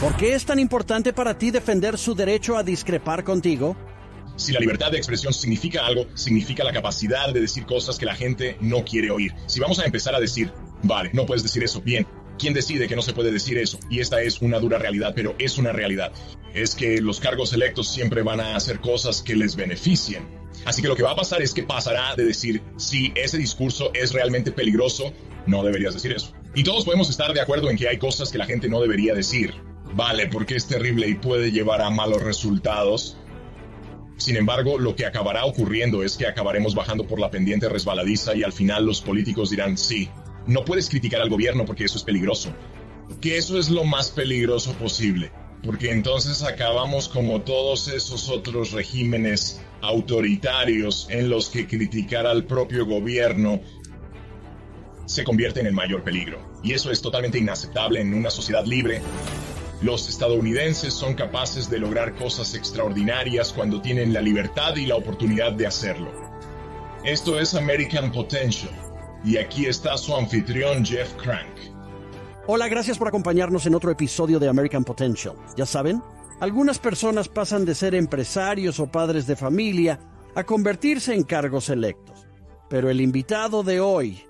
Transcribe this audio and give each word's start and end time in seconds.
¿Por 0.00 0.14
qué 0.18 0.34
es 0.34 0.44
tan 0.44 0.58
importante 0.58 1.14
para 1.14 1.38
ti 1.38 1.50
defender 1.50 1.96
su 1.96 2.14
derecho 2.14 2.58
a 2.58 2.62
discrepar 2.62 3.24
contigo? 3.24 3.74
Si 4.36 4.52
la 4.52 4.60
libertad 4.60 4.90
de 4.90 4.98
expresión 4.98 5.32
significa 5.32 5.86
algo, 5.86 6.04
significa 6.14 6.62
la 6.64 6.72
capacidad 6.74 7.32
de 7.32 7.40
decir 7.40 7.64
cosas 7.64 7.98
que 7.98 8.04
la 8.04 8.14
gente 8.14 8.58
no 8.60 8.84
quiere 8.84 9.10
oír. 9.10 9.32
Si 9.46 9.58
vamos 9.58 9.78
a 9.78 9.86
empezar 9.86 10.14
a 10.14 10.20
decir, 10.20 10.52
vale, 10.82 11.08
no 11.14 11.24
puedes 11.24 11.42
decir 11.42 11.62
eso, 11.64 11.80
bien, 11.80 12.06
¿quién 12.38 12.52
decide 12.52 12.88
que 12.88 12.94
no 12.94 13.00
se 13.00 13.14
puede 13.14 13.32
decir 13.32 13.56
eso? 13.56 13.78
Y 13.88 14.00
esta 14.00 14.20
es 14.20 14.42
una 14.42 14.58
dura 14.58 14.76
realidad, 14.78 15.14
pero 15.16 15.34
es 15.38 15.56
una 15.56 15.72
realidad. 15.72 16.12
Es 16.52 16.74
que 16.74 17.00
los 17.00 17.18
cargos 17.18 17.54
electos 17.54 17.90
siempre 17.90 18.22
van 18.22 18.40
a 18.40 18.54
hacer 18.54 18.80
cosas 18.80 19.22
que 19.22 19.34
les 19.34 19.56
beneficien. 19.56 20.28
Así 20.66 20.82
que 20.82 20.88
lo 20.88 20.96
que 20.96 21.04
va 21.04 21.12
a 21.12 21.16
pasar 21.16 21.40
es 21.40 21.54
que 21.54 21.62
pasará 21.62 22.14
de 22.14 22.26
decir, 22.26 22.62
si 22.76 23.14
ese 23.16 23.38
discurso 23.38 23.92
es 23.94 24.12
realmente 24.12 24.52
peligroso, 24.52 25.14
no 25.46 25.64
deberías 25.64 25.94
decir 25.94 26.12
eso. 26.12 26.34
Y 26.54 26.64
todos 26.64 26.84
podemos 26.84 27.08
estar 27.08 27.32
de 27.32 27.40
acuerdo 27.40 27.70
en 27.70 27.78
que 27.78 27.88
hay 27.88 27.96
cosas 27.96 28.30
que 28.30 28.36
la 28.36 28.44
gente 28.44 28.68
no 28.68 28.82
debería 28.82 29.14
decir. 29.14 29.54
Vale, 29.96 30.26
porque 30.26 30.56
es 30.56 30.66
terrible 30.66 31.08
y 31.08 31.14
puede 31.14 31.50
llevar 31.50 31.80
a 31.80 31.88
malos 31.88 32.22
resultados. 32.22 33.16
Sin 34.18 34.36
embargo, 34.36 34.78
lo 34.78 34.94
que 34.94 35.06
acabará 35.06 35.46
ocurriendo 35.46 36.02
es 36.02 36.18
que 36.18 36.26
acabaremos 36.26 36.74
bajando 36.74 37.06
por 37.06 37.18
la 37.18 37.30
pendiente 37.30 37.66
resbaladiza 37.70 38.36
y 38.36 38.42
al 38.42 38.52
final 38.52 38.84
los 38.84 39.00
políticos 39.00 39.48
dirán, 39.48 39.78
sí, 39.78 40.10
no 40.46 40.66
puedes 40.66 40.90
criticar 40.90 41.22
al 41.22 41.30
gobierno 41.30 41.64
porque 41.64 41.84
eso 41.84 41.96
es 41.96 42.04
peligroso. 42.04 42.52
Que 43.22 43.38
eso 43.38 43.58
es 43.58 43.70
lo 43.70 43.84
más 43.84 44.10
peligroso 44.10 44.74
posible, 44.74 45.32
porque 45.64 45.92
entonces 45.92 46.42
acabamos 46.42 47.08
como 47.08 47.40
todos 47.40 47.88
esos 47.88 48.28
otros 48.28 48.72
regímenes 48.72 49.62
autoritarios 49.80 51.06
en 51.08 51.30
los 51.30 51.48
que 51.48 51.66
criticar 51.66 52.26
al 52.26 52.44
propio 52.44 52.84
gobierno 52.84 53.62
se 55.06 55.24
convierte 55.24 55.60
en 55.60 55.66
el 55.66 55.72
mayor 55.72 56.04
peligro. 56.04 56.38
Y 56.62 56.74
eso 56.74 56.90
es 56.90 57.00
totalmente 57.00 57.38
inaceptable 57.38 58.02
en 58.02 58.12
una 58.12 58.28
sociedad 58.28 58.66
libre 58.66 59.00
los 59.86 60.08
estadounidenses 60.08 60.92
son 60.92 61.14
capaces 61.14 61.70
de 61.70 61.78
lograr 61.78 62.16
cosas 62.16 62.54
extraordinarias 62.54 63.52
cuando 63.52 63.80
tienen 63.80 64.12
la 64.12 64.20
libertad 64.20 64.74
y 64.74 64.84
la 64.84 64.96
oportunidad 64.96 65.52
de 65.52 65.68
hacerlo. 65.68 66.10
Esto 67.04 67.38
es 67.38 67.54
American 67.54 68.10
Potential, 68.10 68.74
y 69.24 69.36
aquí 69.36 69.66
está 69.66 69.96
su 69.96 70.16
anfitrión 70.16 70.84
Jeff 70.84 71.14
Crank. 71.14 71.56
Hola, 72.48 72.66
gracias 72.66 72.98
por 72.98 73.06
acompañarnos 73.06 73.64
en 73.66 73.76
otro 73.76 73.92
episodio 73.92 74.40
de 74.40 74.48
American 74.48 74.82
Potential. 74.82 75.36
Ya 75.56 75.66
saben, 75.66 76.02
algunas 76.40 76.80
personas 76.80 77.28
pasan 77.28 77.64
de 77.64 77.76
ser 77.76 77.94
empresarios 77.94 78.80
o 78.80 78.88
padres 78.88 79.28
de 79.28 79.36
familia 79.36 80.00
a 80.34 80.42
convertirse 80.42 81.14
en 81.14 81.22
cargos 81.22 81.68
electos. 81.68 82.26
Pero 82.68 82.90
el 82.90 83.00
invitado 83.00 83.62
de 83.62 83.78
hoy 83.78 84.24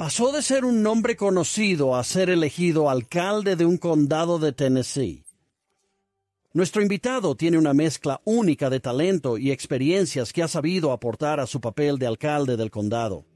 pasó 0.00 0.32
de 0.32 0.40
ser 0.40 0.64
un 0.64 0.82
nombre 0.82 1.14
conocido 1.14 1.94
a 1.94 2.02
ser 2.04 2.30
elegido 2.30 2.88
alcalde 2.88 3.54
de 3.54 3.66
un 3.66 3.76
condado 3.76 4.38
de 4.38 4.52
Tennessee. 4.52 5.26
Nuestro 6.54 6.80
invitado 6.80 7.34
tiene 7.34 7.58
una 7.58 7.74
mezcla 7.74 8.22
única 8.24 8.70
de 8.70 8.80
talento 8.80 9.36
y 9.36 9.50
experiencias 9.50 10.32
que 10.32 10.42
ha 10.42 10.48
sabido 10.48 10.92
aportar 10.92 11.38
a 11.38 11.46
su 11.46 11.60
papel 11.60 11.98
de 11.98 12.06
alcalde 12.06 12.56
del 12.56 12.70
condado. 12.70 13.26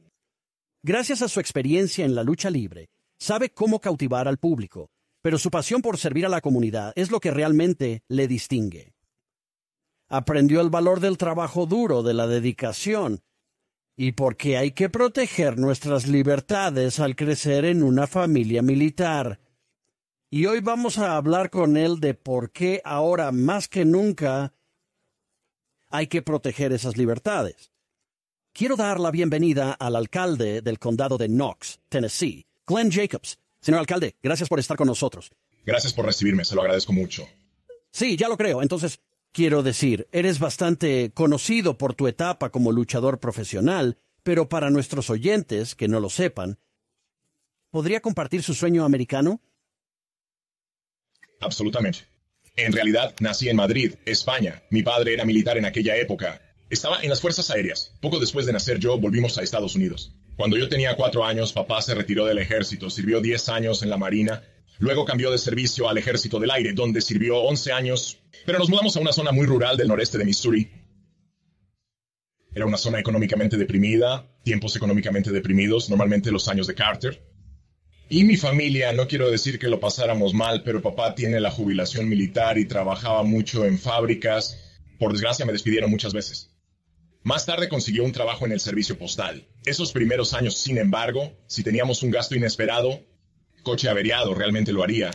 Gracias 0.83 1.21
a 1.21 1.29
su 1.29 1.39
experiencia 1.39 2.07
en 2.07 2.15
la 2.15 2.23
lucha 2.23 2.49
libre, 2.49 2.89
sabe 3.19 3.51
cómo 3.51 3.79
cautivar 3.79 4.27
al 4.27 4.39
público, 4.39 4.89
pero 5.21 5.37
su 5.37 5.51
pasión 5.51 5.83
por 5.83 5.99
servir 5.99 6.25
a 6.25 6.31
la 6.31 6.41
comunidad 6.41 6.95
es 6.97 7.11
lo 7.11 7.21
que 7.21 7.31
realmente 7.31 8.05
le 8.09 8.27
distingue. 8.27 8.95
Aprendió 10.09 10.63
el 10.63 10.71
valor 10.71 11.01
del 11.01 11.19
trabajo 11.19 11.67
duro, 11.67 12.03
de 12.03 12.15
la 12.15 12.27
dedicación 12.27 13.21
y 13.97 14.13
porque 14.13 14.57
hay 14.57 14.73
que 14.73 14.89
proteger 14.89 15.59
nuestras 15.59 16.07
libertades 16.07 16.99
al 17.01 17.15
crecer 17.17 17.65
en 17.65 17.83
una 17.83 18.07
familia 18.07 18.63
militar. 18.63 19.41
Y 20.31 20.47
hoy 20.47 20.61
vamos 20.61 20.99
a 20.99 21.17
hablar 21.17 21.51
con 21.51 21.77
él 21.77 22.01
de 22.01 22.15
por 22.15 22.51
qué 22.51 22.83
ahora 22.85 23.31
más 23.31 23.69
que 23.69 23.85
nunca 23.85 24.53
hay 25.91 26.09
que 26.09 26.23
proteger 26.23 26.73
esas 26.73 26.97
libertades. 26.97 27.71
Quiero 28.53 28.75
dar 28.77 28.99
la 28.99 29.13
bienvenida 29.13 29.73
al 29.73 29.95
alcalde 29.95 30.61
del 30.61 30.79
condado 30.79 31.19
de 31.19 31.29
Knox, 31.29 31.81
Tennessee, 31.89 32.47
Glenn 32.67 32.91
Jacobs. 32.91 33.39
Señor 33.61 33.81
alcalde, 33.81 34.17
gracias 34.23 34.49
por 34.49 34.59
estar 34.59 34.77
con 34.77 34.89
nosotros. 34.89 35.31
Gracias 35.65 35.93
por 35.93 36.05
recibirme, 36.05 36.45
se 36.45 36.55
lo 36.55 36.63
agradezco 36.63 36.93
mucho. 36.93 37.27
Sí, 37.91 38.17
ya 38.17 38.29
lo 38.29 38.37
creo. 38.37 38.61
Entonces, 38.61 39.01
Quiero 39.35 39.65
decir, 39.65 40.07
eres 40.13 40.39
bastante 40.39 41.11
conocido 41.13 41.77
por 41.77 41.93
tu 41.93 42.07
etapa 42.07 42.51
como 42.51 42.71
luchador 42.71 43.19
profesional, 43.19 43.99
pero 44.23 44.49
para 44.49 44.71
nuestros 44.71 45.11
oyentes 45.11 45.75
que 45.75 45.89
no 45.89 45.99
lo 45.99 46.09
sepan, 46.09 46.61
¿podría 47.73 47.99
compartir 47.99 48.45
su 48.45 48.55
sueño 48.55 48.85
americano? 48.85 49.41
Absolutamente. 51.41 52.07
En 52.55 52.73
realidad, 52.73 53.13
nací 53.19 53.49
en 53.49 53.57
Madrid, 53.57 53.97
España. 54.05 54.63
Mi 54.71 54.85
padre 54.85 55.15
era 55.15 55.25
militar 55.25 55.59
en 55.59 55.65
aquella 55.65 55.97
época. 55.97 56.41
Estaba 56.71 57.03
en 57.03 57.11
las 57.11 57.21
Fuerzas 57.21 57.51
Aéreas. 57.51 57.93
Poco 58.01 58.21
después 58.21 58.47
de 58.47 58.53
nacer 58.53 58.79
yo, 58.79 58.99
volvimos 58.99 59.37
a 59.37 59.43
Estados 59.43 59.75
Unidos. 59.75 60.13
Cuando 60.37 60.57
yo 60.57 60.69
tenía 60.69 60.95
cuatro 60.95 61.25
años, 61.25 61.53
papá 61.53 61.83
se 61.83 61.97
retiró 61.97 62.25
del 62.27 62.39
ejército, 62.39 62.89
sirvió 62.89 63.21
diez 63.21 63.49
años 63.49 63.83
en 63.83 63.91
la 63.91 63.97
Marina 63.97 64.45
Luego 64.79 65.05
cambió 65.05 65.31
de 65.31 65.39
servicio 65.39 65.89
al 65.89 65.99
Ejército 65.99 66.41
del 66.41 66.51
Aire, 66.51 66.73
donde 66.73 67.01
sirvió 67.01 67.39
11 67.39 67.73
años, 67.73 68.19
pero 68.45 68.59
nos 68.59 68.69
mudamos 68.69 68.97
a 68.97 69.01
una 69.01 69.13
zona 69.13 69.33
muy 69.33 69.47
rural 69.47 69.77
del 69.77 69.89
noreste 69.89 70.19
de 70.19 70.25
Missouri. 70.25 70.71
Era 72.55 72.67
una 72.67 72.77
zona 72.77 73.01
económicamente 73.01 73.57
deprimida, 73.57 74.29
tiempos 74.43 74.77
económicamente 74.77 75.31
deprimidos, 75.31 75.91
normalmente 75.91 76.31
los 76.31 76.49
años 76.49 76.67
de 76.67 76.75
Carter. 76.75 77.23
Y 78.09 78.25
mi 78.25 78.37
familia, 78.37 78.93
no 78.93 79.09
quiero 79.09 79.31
decir 79.31 79.59
que 79.59 79.69
lo 79.69 79.81
pasáramos 79.81 80.35
mal, 80.35 80.63
pero 80.63 80.83
papá 80.83 81.15
tiene 81.15 81.41
la 81.41 81.51
jubilación 81.51 82.09
militar 82.09 82.59
y 82.59 82.67
trabajaba 82.67 83.23
mucho 83.23 83.65
en 83.65 83.79
fábricas. 83.79 84.59
Por 84.99 85.13
desgracia 85.13 85.47
me 85.47 85.53
despidieron 85.53 85.91
muchas 85.91 86.13
veces. 86.13 86.51
Más 87.23 87.47
tarde 87.47 87.69
consiguió 87.69 88.05
un 88.05 88.13
trabajo 88.13 88.45
en 88.45 88.53
el 88.53 88.61
servicio 88.61 88.99
postal. 88.99 89.49
Esos 89.65 89.93
primeros 89.93 90.35
años, 90.35 90.59
sin 90.59 90.77
embargo, 90.77 91.33
si 91.47 91.63
teníamos 91.63 92.03
un 92.03 92.11
gasto 92.11 92.37
inesperado, 92.37 93.01
coche 93.65 93.89
averiado 93.89 94.33
realmente 94.33 94.73
lo 94.73 94.85
haría. 94.85 95.11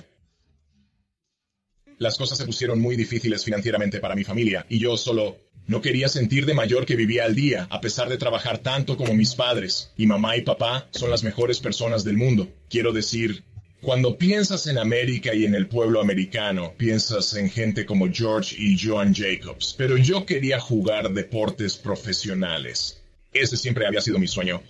Las 1.98 2.18
cosas 2.18 2.38
se 2.38 2.46
pusieron 2.46 2.82
muy 2.82 2.98
difíciles 2.98 3.46
financieramente 3.46 4.02
para 4.02 4.16
mi 4.16 4.26
familia 4.26 4.66
y 4.68 4.80
yo 4.80 4.98
solo 4.98 5.38
no 5.68 5.82
quería 5.82 6.10
sentir 6.10 6.46
de 6.46 6.56
mayor 6.56 6.86
que 6.86 6.96
vivía 6.96 7.26
al 7.26 7.36
día, 7.36 7.68
a 7.70 7.80
pesar 7.80 8.10
de 8.10 8.18
trabajar 8.18 8.58
tanto 8.58 8.98
como 8.98 9.14
mis 9.14 9.36
padres. 9.36 9.92
Y 9.96 10.08
mamá 10.08 10.36
y 10.36 10.42
papá 10.42 10.88
son 10.92 11.12
las 11.12 11.24
mejores 11.24 11.60
personas 11.60 12.04
del 12.04 12.18
mundo. 12.18 12.50
Quiero 12.70 12.92
decir, 12.92 13.44
cuando 13.82 14.18
piensas 14.18 14.66
en 14.66 14.78
América 14.78 15.36
y 15.36 15.46
en 15.46 15.54
el 15.54 15.68
pueblo 15.68 16.02
americano, 16.02 16.74
piensas 16.76 17.36
en 17.36 17.52
gente 17.52 17.86
como 17.86 18.12
George 18.12 18.56
y 18.58 18.78
Joan 18.78 19.14
Jacobs. 19.14 19.76
Pero 19.78 19.96
yo 19.96 20.26
quería 20.26 20.60
jugar 20.60 21.14
deportes 21.14 21.78
profesionales. 21.78 23.02
Ese 23.32 23.56
siempre 23.56 23.86
había 23.86 24.02
sido 24.02 24.18
mi 24.18 24.28
sueño. 24.28 24.64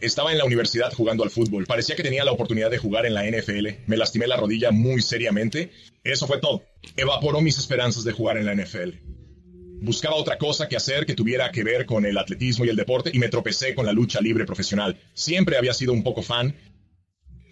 Estaba 0.00 0.30
en 0.30 0.38
la 0.38 0.44
universidad 0.44 0.92
jugando 0.92 1.24
al 1.24 1.30
fútbol. 1.30 1.66
Parecía 1.66 1.96
que 1.96 2.04
tenía 2.04 2.24
la 2.24 2.30
oportunidad 2.30 2.70
de 2.70 2.78
jugar 2.78 3.04
en 3.04 3.14
la 3.14 3.24
NFL. 3.24 3.66
Me 3.86 3.96
lastimé 3.96 4.28
la 4.28 4.36
rodilla 4.36 4.70
muy 4.70 5.02
seriamente. 5.02 5.72
Eso 6.04 6.28
fue 6.28 6.38
todo. 6.38 6.62
Evaporó 6.96 7.40
mis 7.40 7.58
esperanzas 7.58 8.04
de 8.04 8.12
jugar 8.12 8.36
en 8.36 8.46
la 8.46 8.54
NFL. 8.54 8.90
Buscaba 9.80 10.14
otra 10.14 10.38
cosa 10.38 10.68
que 10.68 10.76
hacer 10.76 11.04
que 11.04 11.14
tuviera 11.14 11.50
que 11.50 11.64
ver 11.64 11.84
con 11.84 12.06
el 12.06 12.16
atletismo 12.16 12.64
y 12.64 12.68
el 12.68 12.76
deporte 12.76 13.10
y 13.12 13.18
me 13.18 13.28
tropecé 13.28 13.74
con 13.74 13.86
la 13.86 13.92
lucha 13.92 14.20
libre 14.20 14.44
profesional. 14.44 14.96
Siempre 15.14 15.56
había 15.56 15.74
sido 15.74 15.92
un 15.92 16.04
poco 16.04 16.22
fan, 16.22 16.54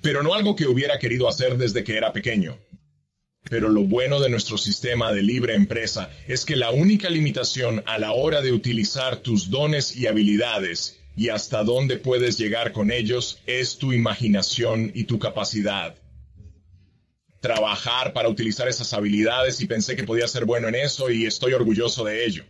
pero 0.02 0.22
no 0.22 0.34
algo 0.34 0.54
que 0.54 0.66
hubiera 0.66 1.00
querido 1.00 1.28
hacer 1.28 1.56
desde 1.56 1.82
que 1.82 1.96
era 1.96 2.12
pequeño. 2.12 2.58
Pero 3.48 3.68
lo 3.68 3.82
bueno 3.82 4.20
de 4.20 4.28
nuestro 4.28 4.58
sistema 4.58 5.12
de 5.12 5.22
libre 5.22 5.54
empresa 5.54 6.10
es 6.26 6.44
que 6.44 6.56
la 6.56 6.70
única 6.70 7.10
limitación 7.10 7.82
a 7.86 7.98
la 7.98 8.12
hora 8.12 8.40
de 8.40 8.52
utilizar 8.52 9.18
tus 9.18 9.50
dones 9.50 9.96
y 9.96 10.06
habilidades 10.08 11.00
y 11.16 11.30
hasta 11.30 11.64
dónde 11.64 11.96
puedes 11.96 12.36
llegar 12.36 12.72
con 12.72 12.92
ellos 12.92 13.38
es 13.46 13.78
tu 13.78 13.92
imaginación 13.92 14.92
y 14.94 15.04
tu 15.04 15.18
capacidad. 15.18 15.96
Trabajar 17.40 18.12
para 18.12 18.28
utilizar 18.28 18.68
esas 18.68 18.92
habilidades 18.92 19.60
y 19.60 19.66
pensé 19.66 19.96
que 19.96 20.04
podía 20.04 20.28
ser 20.28 20.44
bueno 20.44 20.68
en 20.68 20.74
eso 20.74 21.10
y 21.10 21.24
estoy 21.24 21.54
orgulloso 21.54 22.04
de 22.04 22.26
ello. 22.26 22.44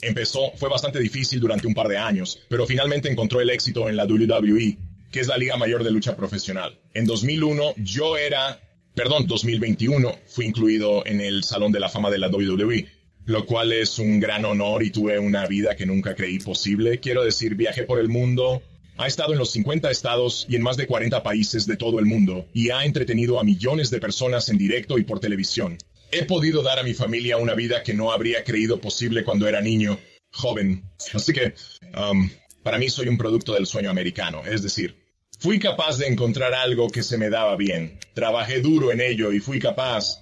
Empezó, 0.00 0.50
fue 0.56 0.68
bastante 0.68 0.98
difícil 0.98 1.38
durante 1.38 1.68
un 1.68 1.74
par 1.74 1.86
de 1.86 1.96
años, 1.96 2.40
pero 2.48 2.66
finalmente 2.66 3.08
encontró 3.08 3.40
el 3.40 3.50
éxito 3.50 3.88
en 3.88 3.96
la 3.96 4.04
WWE, 4.04 4.76
que 5.12 5.20
es 5.20 5.28
la 5.28 5.36
liga 5.36 5.56
mayor 5.56 5.84
de 5.84 5.92
lucha 5.92 6.16
profesional. 6.16 6.80
En 6.92 7.04
2001 7.04 7.74
yo 7.76 8.16
era, 8.16 8.60
perdón, 8.94 9.28
2021 9.28 10.18
fui 10.26 10.46
incluido 10.46 11.06
en 11.06 11.20
el 11.20 11.44
Salón 11.44 11.70
de 11.70 11.78
la 11.78 11.88
Fama 11.88 12.10
de 12.10 12.18
la 12.18 12.28
WWE 12.28 13.01
lo 13.24 13.46
cual 13.46 13.72
es 13.72 13.98
un 13.98 14.20
gran 14.20 14.44
honor 14.44 14.82
y 14.82 14.90
tuve 14.90 15.18
una 15.18 15.46
vida 15.46 15.76
que 15.76 15.86
nunca 15.86 16.14
creí 16.14 16.38
posible. 16.38 17.00
Quiero 17.00 17.24
decir, 17.24 17.54
viajé 17.54 17.84
por 17.84 17.98
el 17.98 18.08
mundo, 18.08 18.62
ha 18.96 19.06
estado 19.06 19.32
en 19.32 19.38
los 19.38 19.50
50 19.50 19.90
estados 19.90 20.46
y 20.48 20.56
en 20.56 20.62
más 20.62 20.76
de 20.76 20.86
40 20.86 21.22
países 21.22 21.66
de 21.66 21.76
todo 21.76 21.98
el 21.98 22.06
mundo 22.06 22.46
y 22.52 22.70
ha 22.70 22.84
entretenido 22.84 23.38
a 23.38 23.44
millones 23.44 23.90
de 23.90 24.00
personas 24.00 24.48
en 24.48 24.58
directo 24.58 24.98
y 24.98 25.04
por 25.04 25.20
televisión. 25.20 25.78
He 26.10 26.24
podido 26.24 26.62
dar 26.62 26.78
a 26.78 26.82
mi 26.82 26.94
familia 26.94 27.38
una 27.38 27.54
vida 27.54 27.82
que 27.82 27.94
no 27.94 28.12
habría 28.12 28.44
creído 28.44 28.80
posible 28.80 29.24
cuando 29.24 29.48
era 29.48 29.60
niño, 29.60 29.98
joven. 30.30 30.84
Así 31.14 31.32
que, 31.32 31.54
um, 31.96 32.28
para 32.62 32.78
mí 32.78 32.90
soy 32.90 33.08
un 33.08 33.16
producto 33.16 33.54
del 33.54 33.66
sueño 33.66 33.90
americano, 33.90 34.42
es 34.44 34.62
decir, 34.62 35.02
Fui 35.42 35.58
capaz 35.58 35.98
de 35.98 36.06
encontrar 36.06 36.54
algo 36.54 36.88
que 36.88 37.02
se 37.02 37.18
me 37.18 37.28
daba 37.28 37.56
bien. 37.56 37.98
Trabajé 38.14 38.60
duro 38.60 38.92
en 38.92 39.00
ello 39.00 39.32
y 39.32 39.40
fui 39.40 39.58
capaz, 39.58 40.21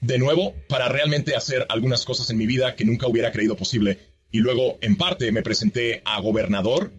de 0.00 0.18
nuevo, 0.18 0.54
para 0.68 0.88
realmente 0.88 1.34
hacer 1.34 1.66
algunas 1.68 2.04
cosas 2.04 2.30
en 2.30 2.38
mi 2.38 2.46
vida 2.46 2.76
que 2.76 2.84
nunca 2.84 3.06
hubiera 3.06 3.32
creído 3.32 3.56
posible. 3.56 3.98
Y 4.30 4.38
luego, 4.38 4.78
en 4.80 4.96
parte, 4.96 5.32
me 5.32 5.42
presenté 5.42 6.02
a 6.04 6.20
gobernador, 6.20 6.92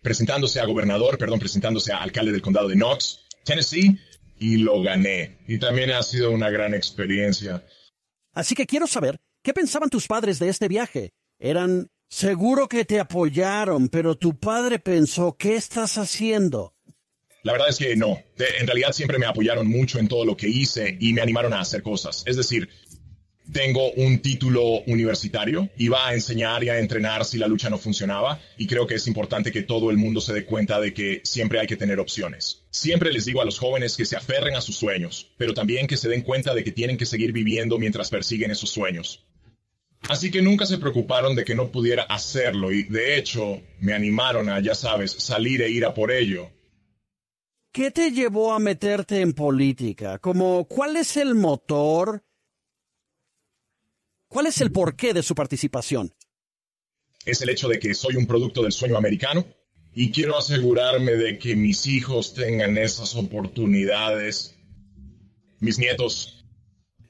presentándose 0.00 0.60
a 0.60 0.66
gobernador, 0.66 1.18
perdón, 1.18 1.38
presentándose 1.38 1.92
a 1.92 2.02
alcalde 2.02 2.32
del 2.32 2.42
condado 2.42 2.68
de 2.68 2.74
Knox, 2.74 3.20
Tennessee, 3.44 3.98
y 4.38 4.56
lo 4.56 4.82
gané. 4.82 5.38
Y 5.46 5.58
también 5.58 5.90
ha 5.90 6.02
sido 6.02 6.32
una 6.32 6.50
gran 6.50 6.74
experiencia. 6.74 7.64
Así 8.32 8.54
que 8.54 8.66
quiero 8.66 8.86
saber, 8.86 9.20
¿qué 9.42 9.52
pensaban 9.52 9.90
tus 9.90 10.06
padres 10.06 10.38
de 10.38 10.48
este 10.48 10.66
viaje? 10.66 11.12
Eran 11.38 11.90
seguro 12.08 12.68
que 12.68 12.84
te 12.84 12.98
apoyaron, 12.98 13.88
pero 13.88 14.16
tu 14.16 14.38
padre 14.38 14.78
pensó, 14.78 15.36
¿qué 15.38 15.54
estás 15.54 15.96
haciendo? 15.96 16.74
La 17.42 17.52
verdad 17.52 17.68
es 17.68 17.78
que 17.78 17.96
no. 17.96 18.22
en 18.60 18.66
realidad 18.66 18.92
siempre 18.92 19.18
me 19.18 19.26
apoyaron 19.26 19.66
mucho 19.66 19.98
en 19.98 20.08
todo 20.08 20.24
lo 20.24 20.36
que 20.36 20.48
hice 20.48 20.96
y 21.00 21.12
me 21.12 21.22
animaron 21.22 21.52
a 21.52 21.60
hacer 21.60 21.82
cosas. 21.82 22.22
Es 22.26 22.36
decir, 22.36 22.68
tengo 23.50 23.90
un 23.92 24.20
título 24.20 24.82
universitario, 24.86 25.68
iba 25.76 26.06
a 26.06 26.14
enseñar 26.14 26.62
y 26.62 26.68
a 26.68 26.78
entrenar 26.78 27.24
si 27.24 27.38
la 27.38 27.48
lucha 27.48 27.68
no 27.68 27.78
funcionaba 27.78 28.40
y 28.56 28.66
creo 28.66 28.86
que 28.86 28.94
es 28.94 29.06
importante 29.06 29.50
que 29.50 29.62
todo 29.62 29.90
el 29.90 29.96
mundo 29.96 30.20
se 30.20 30.32
dé 30.32 30.44
cuenta 30.44 30.80
de 30.80 30.94
que 30.94 31.20
siempre 31.24 31.58
hay 31.58 31.66
que 31.66 31.76
tener 31.76 31.98
opciones. 31.98 32.64
Siempre 32.70 33.12
les 33.12 33.24
digo 33.24 33.42
a 33.42 33.44
los 33.44 33.58
jóvenes 33.58 33.96
que 33.96 34.04
se 34.04 34.16
aferren 34.16 34.54
a 34.54 34.60
sus 34.60 34.76
sueños, 34.76 35.32
pero 35.36 35.54
también 35.54 35.86
que 35.86 35.96
se 35.96 36.08
den 36.08 36.22
cuenta 36.22 36.54
de 36.54 36.64
que 36.64 36.72
tienen 36.72 36.96
que 36.96 37.06
seguir 37.06 37.32
viviendo 37.32 37.78
mientras 37.78 38.10
persiguen 38.10 38.52
esos 38.52 38.70
sueños. 38.70 39.24
Así 40.08 40.30
que 40.30 40.42
nunca 40.42 40.66
se 40.66 40.78
preocuparon 40.78 41.36
de 41.36 41.44
que 41.44 41.54
no 41.54 41.70
pudiera 41.70 42.02
hacerlo 42.04 42.72
y 42.72 42.84
de 42.84 43.16
hecho 43.18 43.62
me 43.80 43.92
animaron 43.92 44.48
a, 44.48 44.60
ya 44.60 44.74
sabes, 44.74 45.12
salir 45.12 45.62
e 45.62 45.70
ir 45.70 45.84
a 45.84 45.94
por 45.94 46.10
ello. 46.10 46.50
¿Qué 47.72 47.90
te 47.90 48.10
llevó 48.10 48.52
a 48.52 48.58
meterte 48.58 49.22
en 49.22 49.32
política? 49.32 50.18
Como, 50.18 50.66
¿cuál 50.68 50.94
es 50.98 51.16
el 51.16 51.34
motor? 51.34 52.22
¿Cuál 54.28 54.46
es 54.46 54.60
el 54.60 54.70
porqué 54.70 55.14
de 55.14 55.22
su 55.22 55.34
participación? 55.34 56.14
Es 57.24 57.40
el 57.40 57.48
hecho 57.48 57.68
de 57.68 57.78
que 57.78 57.94
soy 57.94 58.16
un 58.16 58.26
producto 58.26 58.62
del 58.62 58.72
sueño 58.72 58.98
americano 58.98 59.46
y 59.94 60.12
quiero 60.12 60.36
asegurarme 60.36 61.12
de 61.12 61.38
que 61.38 61.56
mis 61.56 61.86
hijos 61.86 62.34
tengan 62.34 62.76
esas 62.76 63.16
oportunidades. 63.16 64.54
Mis 65.60 65.78
nietos. 65.78 66.44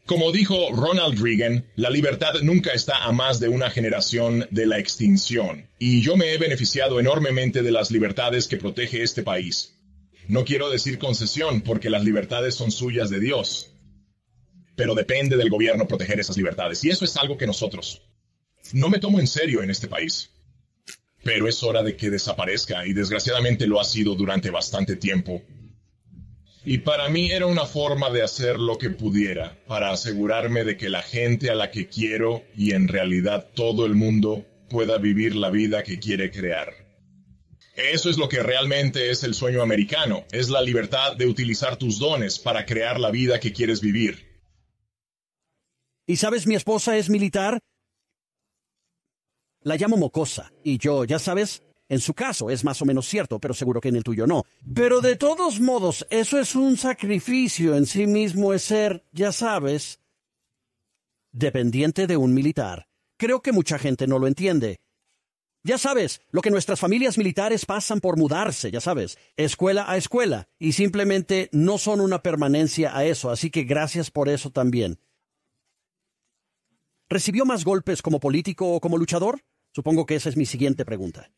Como 0.06 0.30
dijo 0.30 0.70
Ronald 0.70 1.20
Reagan, 1.20 1.66
la 1.74 1.90
libertad 1.90 2.34
nunca 2.40 2.72
está 2.72 3.02
a 3.02 3.10
más 3.10 3.40
de 3.40 3.48
una 3.48 3.68
generación 3.68 4.46
de 4.52 4.66
la 4.66 4.78
extinción, 4.78 5.68
y 5.78 6.02
yo 6.02 6.16
me 6.16 6.32
he 6.32 6.38
beneficiado 6.38 7.00
enormemente 7.00 7.62
de 7.62 7.72
las 7.72 7.90
libertades 7.90 8.46
que 8.46 8.58
protege 8.58 9.02
este 9.02 9.22
país. 9.24 9.81
No 10.28 10.44
quiero 10.44 10.70
decir 10.70 10.98
concesión 10.98 11.62
porque 11.62 11.90
las 11.90 12.04
libertades 12.04 12.54
son 12.54 12.70
suyas 12.70 13.10
de 13.10 13.20
Dios, 13.20 13.72
pero 14.76 14.94
depende 14.94 15.36
del 15.36 15.50
gobierno 15.50 15.86
proteger 15.86 16.20
esas 16.20 16.36
libertades. 16.36 16.84
Y 16.84 16.90
eso 16.90 17.04
es 17.04 17.16
algo 17.16 17.36
que 17.36 17.46
nosotros 17.46 18.02
no 18.72 18.88
me 18.88 18.98
tomo 18.98 19.20
en 19.20 19.26
serio 19.26 19.62
en 19.62 19.70
este 19.70 19.88
país. 19.88 20.30
Pero 21.24 21.48
es 21.48 21.62
hora 21.62 21.82
de 21.82 21.96
que 21.96 22.10
desaparezca 22.10 22.86
y 22.86 22.92
desgraciadamente 22.92 23.66
lo 23.66 23.80
ha 23.80 23.84
sido 23.84 24.14
durante 24.14 24.50
bastante 24.50 24.96
tiempo. 24.96 25.42
Y 26.64 26.78
para 26.78 27.08
mí 27.08 27.30
era 27.30 27.46
una 27.46 27.66
forma 27.66 28.10
de 28.10 28.22
hacer 28.22 28.58
lo 28.58 28.78
que 28.78 28.90
pudiera 28.90 29.58
para 29.66 29.90
asegurarme 29.90 30.64
de 30.64 30.76
que 30.76 30.88
la 30.88 31.02
gente 31.02 31.50
a 31.50 31.54
la 31.54 31.70
que 31.70 31.88
quiero 31.88 32.44
y 32.56 32.72
en 32.72 32.88
realidad 32.88 33.48
todo 33.54 33.84
el 33.84 33.94
mundo 33.94 34.46
pueda 34.69 34.98
vivir 34.98 35.34
la 35.34 35.50
vida 35.50 35.82
que 35.82 35.98
quiere 35.98 36.30
crear. 36.30 36.81
Eso 37.74 38.10
es 38.10 38.19
lo 38.19 38.28
que 38.28 38.42
realmente 38.42 39.10
es 39.10 39.24
el 39.24 39.34
sueño 39.34 39.62
americano, 39.62 40.24
es 40.30 40.50
la 40.50 40.60
libertad 40.60 41.16
de 41.16 41.26
utilizar 41.26 41.76
tus 41.76 41.98
dones 41.98 42.38
para 42.38 42.66
crear 42.66 43.00
la 43.00 43.10
vida 43.10 43.40
que 43.40 43.52
quieres 43.52 43.80
vivir. 43.80 44.30
¿Y 46.06 46.16
sabes, 46.16 46.46
mi 46.46 46.54
esposa 46.54 46.98
es 46.98 47.08
militar? 47.08 47.58
La 49.62 49.76
llamo 49.76 49.96
mocosa, 49.96 50.52
y 50.62 50.76
yo, 50.76 51.04
ya 51.04 51.19
sabes, 51.19 51.62
en 51.88 52.00
su 52.00 52.12
caso 52.12 52.50
es 52.50 52.64
más 52.64 52.82
o 52.82 52.84
menos 52.84 53.06
cierto, 53.06 53.38
pero 53.38 53.54
seguro 53.54 53.80
que 53.80 53.88
en 53.88 53.96
el 53.96 54.04
tuyo 54.04 54.26
no. 54.26 54.44
Pero 54.74 55.00
de 55.00 55.16
todos 55.16 55.60
modos, 55.60 56.06
eso 56.10 56.38
es 56.38 56.54
un 56.54 56.76
sacrificio 56.76 57.76
en 57.76 57.86
sí 57.86 58.06
mismo, 58.06 58.52
es 58.52 58.62
ser, 58.62 59.04
ya 59.12 59.32
sabes, 59.32 60.00
dependiente 61.32 62.06
de 62.06 62.16
un 62.16 62.34
militar. 62.34 62.86
Creo 63.16 63.40
que 63.40 63.52
mucha 63.52 63.78
gente 63.78 64.06
no 64.06 64.19
lo 64.19 64.26
entiende. 64.26 64.80
Ya 65.64 65.78
sabes, 65.78 66.22
lo 66.32 66.42
que 66.42 66.50
nuestras 66.50 66.80
familias 66.80 67.18
militares 67.18 67.66
pasan 67.66 68.00
por 68.00 68.16
mudarse, 68.16 68.72
ya 68.72 68.80
sabes, 68.80 69.16
escuela 69.36 69.88
a 69.88 69.96
escuela, 69.96 70.48
y 70.58 70.72
simplemente 70.72 71.48
no 71.52 71.78
son 71.78 72.00
una 72.00 72.20
permanencia 72.20 72.96
a 72.96 73.04
eso, 73.04 73.30
así 73.30 73.50
que 73.50 73.62
gracias 73.62 74.10
por 74.10 74.28
eso 74.28 74.50
también. 74.50 74.98
¿Recibió 77.08 77.44
más 77.44 77.64
golpes 77.64 78.02
como 78.02 78.18
político 78.18 78.74
o 78.74 78.80
como 78.80 78.98
luchador? 78.98 79.44
Supongo 79.72 80.04
que 80.04 80.16
esa 80.16 80.30
es 80.30 80.36
mi 80.36 80.46
siguiente 80.46 80.84
pregunta. 80.84 81.30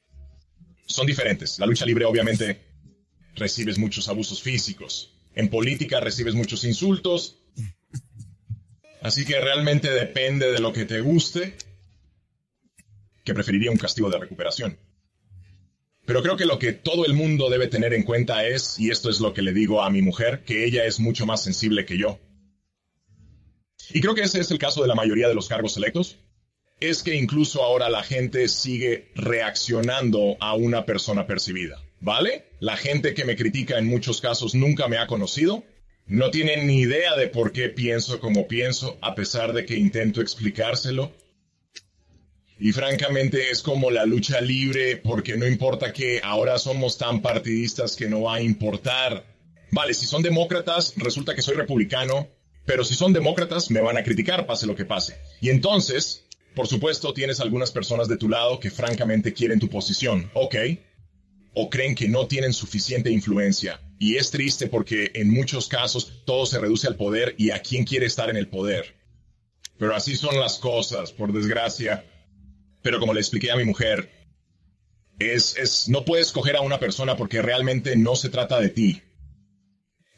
Son 0.87 1.07
diferentes. 1.07 1.59
La 1.59 1.67
lucha 1.67 1.85
libre 1.85 2.07
obviamente 2.07 2.63
recibes 3.35 3.79
muchos 3.79 4.09
abusos 4.09 4.43
físicos. 4.43 5.13
En 5.35 5.51
política 5.51 6.01
recibes 6.01 6.35
muchos 6.35 6.65
insultos. 6.65 7.41
Así 9.03 9.25
que 9.25 9.39
realmente 9.41 9.91
depende 9.91 10.51
de 10.51 10.61
lo 10.61 10.73
que 10.73 10.87
te 10.87 11.01
guste 11.01 11.57
que 13.25 13.35
preferiría 13.35 13.71
un 13.71 13.77
castigo 13.77 14.11
de 14.11 14.19
recuperación. 14.19 14.79
Pero 16.07 16.23
creo 16.23 16.37
que 16.37 16.45
lo 16.45 16.59
que 16.59 16.73
todo 16.73 17.07
el 17.07 17.15
mundo 17.15 17.49
debe 17.49 17.67
tener 17.67 17.95
en 17.95 18.03
cuenta 18.03 18.47
es, 18.47 18.79
y 18.79 18.91
esto 18.91 19.09
es 19.09 19.21
lo 19.21 19.33
que 19.33 19.43
le 19.43 19.53
digo 19.53 19.83
a 19.83 19.91
mi 19.91 20.03
mujer, 20.03 20.45
que 20.45 20.65
ella 20.65 20.85
es 20.85 21.01
mucho 21.01 21.25
más 21.25 21.43
sensible 21.43 21.87
que 21.87 21.97
yo. 21.97 22.21
Y 23.91 24.01
creo 24.01 24.15
que 24.15 24.23
ese 24.23 24.41
es 24.41 24.51
el 24.51 24.59
caso 24.59 24.83
de 24.83 24.89
la 24.89 24.95
mayoría 24.95 25.29
de 25.29 25.35
los 25.35 25.49
cargos 25.49 25.77
electos. 25.77 26.19
Es 26.81 27.03
que 27.03 27.15
incluso 27.15 27.63
ahora 27.63 27.89
la 27.89 28.03
gente 28.03 28.49
sigue 28.49 29.11
reaccionando 29.15 30.37
a 30.41 30.55
una 30.55 30.85
persona 30.85 31.27
percibida. 31.27 31.83
¿Vale? 32.01 32.45
La 32.61 32.77
gente 32.77 33.15
que 33.15 33.25
me 33.25 33.37
critica 33.37 33.79
en 33.79 33.87
muchos 33.87 34.21
casos 34.21 34.55
nunca 34.55 34.89
me 34.89 34.99
ha 34.99 35.07
conocido. 35.07 35.65
No 36.07 36.31
tiene 36.31 36.63
ni 36.65 36.81
idea 36.81 37.17
de 37.17 37.29
por 37.29 37.53
qué 37.53 37.71
pienso 37.71 38.21
como 38.21 38.47
pienso, 38.47 38.99
a 39.01 39.15
pesar 39.15 39.55
de 39.55 39.65
que 39.65 39.79
intento 39.79 40.21
explicárselo. 40.21 41.13
Y 42.59 42.73
francamente 42.73 43.51
es 43.51 43.63
como 43.63 43.91
la 43.91 44.07
lucha 44.07 44.41
libre, 44.41 44.97
porque 44.97 45.37
no 45.37 45.47
importa 45.47 45.93
que 45.93 46.21
ahora 46.23 46.59
somos 46.59 46.97
tan 46.99 47.21
partidistas 47.21 47.97
que 47.97 48.09
no 48.09 48.23
va 48.23 48.37
a 48.37 48.43
importar. 48.43 49.25
Vale, 49.71 49.93
si 49.93 50.07
son 50.07 50.23
demócratas, 50.23 50.95
resulta 50.97 51.35
que 51.35 51.43
soy 51.43 51.57
republicano, 51.57 52.29
pero 52.65 52.85
si 52.85 52.95
son 52.95 53.13
demócratas, 53.13 53.71
me 53.71 53.81
van 53.81 53.97
a 53.97 54.05
criticar, 54.05 54.47
pase 54.47 54.67
lo 54.67 54.77
que 54.77 54.85
pase. 54.85 55.17
Y 55.41 55.51
entonces, 55.51 56.25
por 56.55 56.69
supuesto, 56.69 57.13
tienes 57.13 57.41
algunas 57.41 57.73
personas 57.73 58.07
de 58.07 58.17
tu 58.17 58.29
lado 58.29 58.61
que 58.61 58.71
francamente 58.71 59.33
quieren 59.33 59.59
tu 59.59 59.69
posición, 59.69 60.31
¿ok? 60.35 60.55
O 61.55 61.69
creen 61.69 61.97
que 61.97 62.09
no 62.09 62.29
tienen 62.29 62.53
suficiente 62.53 63.11
influencia. 63.11 63.81
Y 63.99 64.17
es 64.17 64.31
triste 64.31 64.69
porque 64.69 65.11
en 65.15 65.33
muchos 65.33 65.69
casos 65.69 66.23
todo 66.25 66.47
se 66.47 66.61
reduce 66.61 66.87
al 66.87 66.97
poder 66.97 67.35
y 67.37 67.51
a 67.51 67.61
quién 67.61 67.85
quiere 67.85 68.07
estar 68.07 68.31
en 68.31 68.37
el 68.37 68.49
poder. 68.49 68.95
Pero 69.79 69.95
así 69.95 70.17
son 70.17 70.39
las 70.39 70.59
cosas, 70.59 71.13
por 71.13 71.33
desgracia. 71.33 72.05
Pero 72.85 73.01
como 73.01 73.15
le 73.15 73.21
expliqué 73.21 73.51
a 73.51 73.57
mi 73.57 73.65
mujer, 73.65 74.11
es, 75.19 75.57
es, 75.57 75.89
no 75.89 76.05
puedes 76.05 76.33
coger 76.33 76.55
a 76.55 76.61
una 76.61 76.79
persona 76.79 77.17
porque 77.17 77.41
realmente 77.41 77.97
no 77.97 78.15
se 78.15 78.29
trata 78.29 78.61
de 78.61 78.69
ti. 78.69 79.03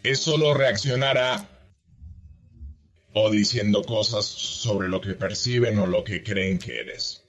Es 0.02 0.18
solo 0.18 0.52
reaccionar 0.52 1.16
a 1.16 1.48
o 3.14 3.30
diciendo 3.30 3.84
cosas 3.84 4.24
sobre 4.26 4.88
lo 4.88 5.00
que 5.00 5.14
perciben 5.14 5.78
o 5.78 5.86
lo 5.86 6.02
que 6.02 6.24
creen 6.24 6.58
que 6.58 6.80
eres. 6.80 7.22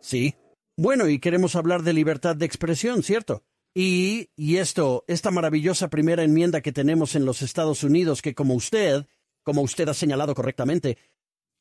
Sí. 0.00 0.36
Bueno, 0.76 1.08
y 1.08 1.18
queremos 1.18 1.56
hablar 1.56 1.82
de 1.82 1.94
libertad 1.94 2.36
de 2.36 2.46
expresión, 2.46 3.02
¿cierto? 3.02 3.42
Y, 3.74 4.30
y 4.36 4.58
esto, 4.58 5.04
esta 5.08 5.32
maravillosa 5.32 5.90
primera 5.90 6.22
enmienda 6.22 6.60
que 6.60 6.72
tenemos 6.72 7.16
en 7.16 7.24
los 7.24 7.42
Estados 7.42 7.82
Unidos, 7.82 8.22
que 8.22 8.36
como 8.36 8.54
usted, 8.54 9.04
como 9.42 9.62
usted 9.62 9.88
ha 9.88 9.94
señalado 9.94 10.36
correctamente, 10.36 10.96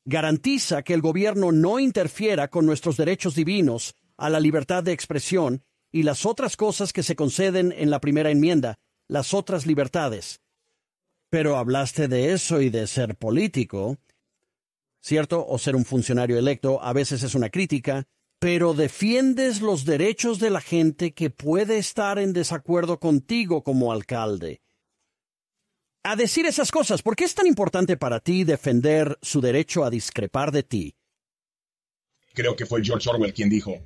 garantiza 0.05 0.83
que 0.83 0.93
el 0.93 1.01
gobierno 1.01 1.51
no 1.51 1.79
interfiera 1.79 2.47
con 2.47 2.65
nuestros 2.65 2.95
derechos 2.95 3.35
divinos 3.35 3.95
a 4.17 4.29
la 4.29 4.39
libertad 4.39 4.83
de 4.83 4.93
expresión 4.93 5.63
y 5.91 6.03
las 6.03 6.25
otras 6.25 6.55
cosas 6.55 6.93
que 6.93 7.03
se 7.03 7.15
conceden 7.15 7.74
en 7.75 7.89
la 7.89 8.00
primera 8.00 8.29
enmienda, 8.29 8.75
las 9.07 9.33
otras 9.33 9.65
libertades. 9.65 10.41
Pero 11.29 11.57
hablaste 11.57 12.07
de 12.07 12.33
eso 12.33 12.62
y 12.62 12.69
de 12.69 12.85
ser 12.88 13.15
político, 13.15 13.97
¿cierto? 15.01 15.45
O 15.47 15.57
ser 15.57 15.75
un 15.75 15.85
funcionario 15.85 16.38
electo, 16.38 16.81
a 16.81 16.93
veces 16.93 17.24
es 17.24 17.33
una 17.33 17.50
crítica, 17.50 18.05
pero 18.39 18.74
defiendes 18.74 19.62
los 19.62 19.85
derechos 19.85 20.39
de 20.39 20.51
la 20.51 20.62
gente 20.62 21.13
que 21.13 21.29
puede 21.29 21.77
estar 21.77 22.19
en 22.19 22.33
desacuerdo 22.33 23.00
contigo 23.00 23.63
como 23.63 23.91
alcalde 23.91 24.62
a 26.05 26.15
decir 26.15 26.45
esas 26.45 26.71
cosas? 26.71 27.01
¿Por 27.01 27.15
qué 27.15 27.24
es 27.24 27.33
tan 27.33 27.47
importante 27.47 27.97
para 27.97 28.19
ti 28.19 28.43
defender 28.43 29.17
su 29.24 29.41
derecho 29.41 29.83
a 29.83 29.89
discrepar 29.89 30.51
de 30.51 30.62
ti? 30.62 30.95
Creo 32.33 32.55
que 32.55 32.67
fue 32.67 32.83
George 32.83 33.09
Orwell 33.09 33.33
quien 33.33 33.50
dijo, 33.50 33.81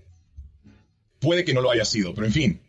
puede 1.19 1.45
que 1.45 1.53
no 1.53 1.61
lo 1.61 1.71
haya 1.71 1.85
sido, 1.85 2.13
pero 2.13 2.27
en 2.27 2.33
fin, 2.33 2.61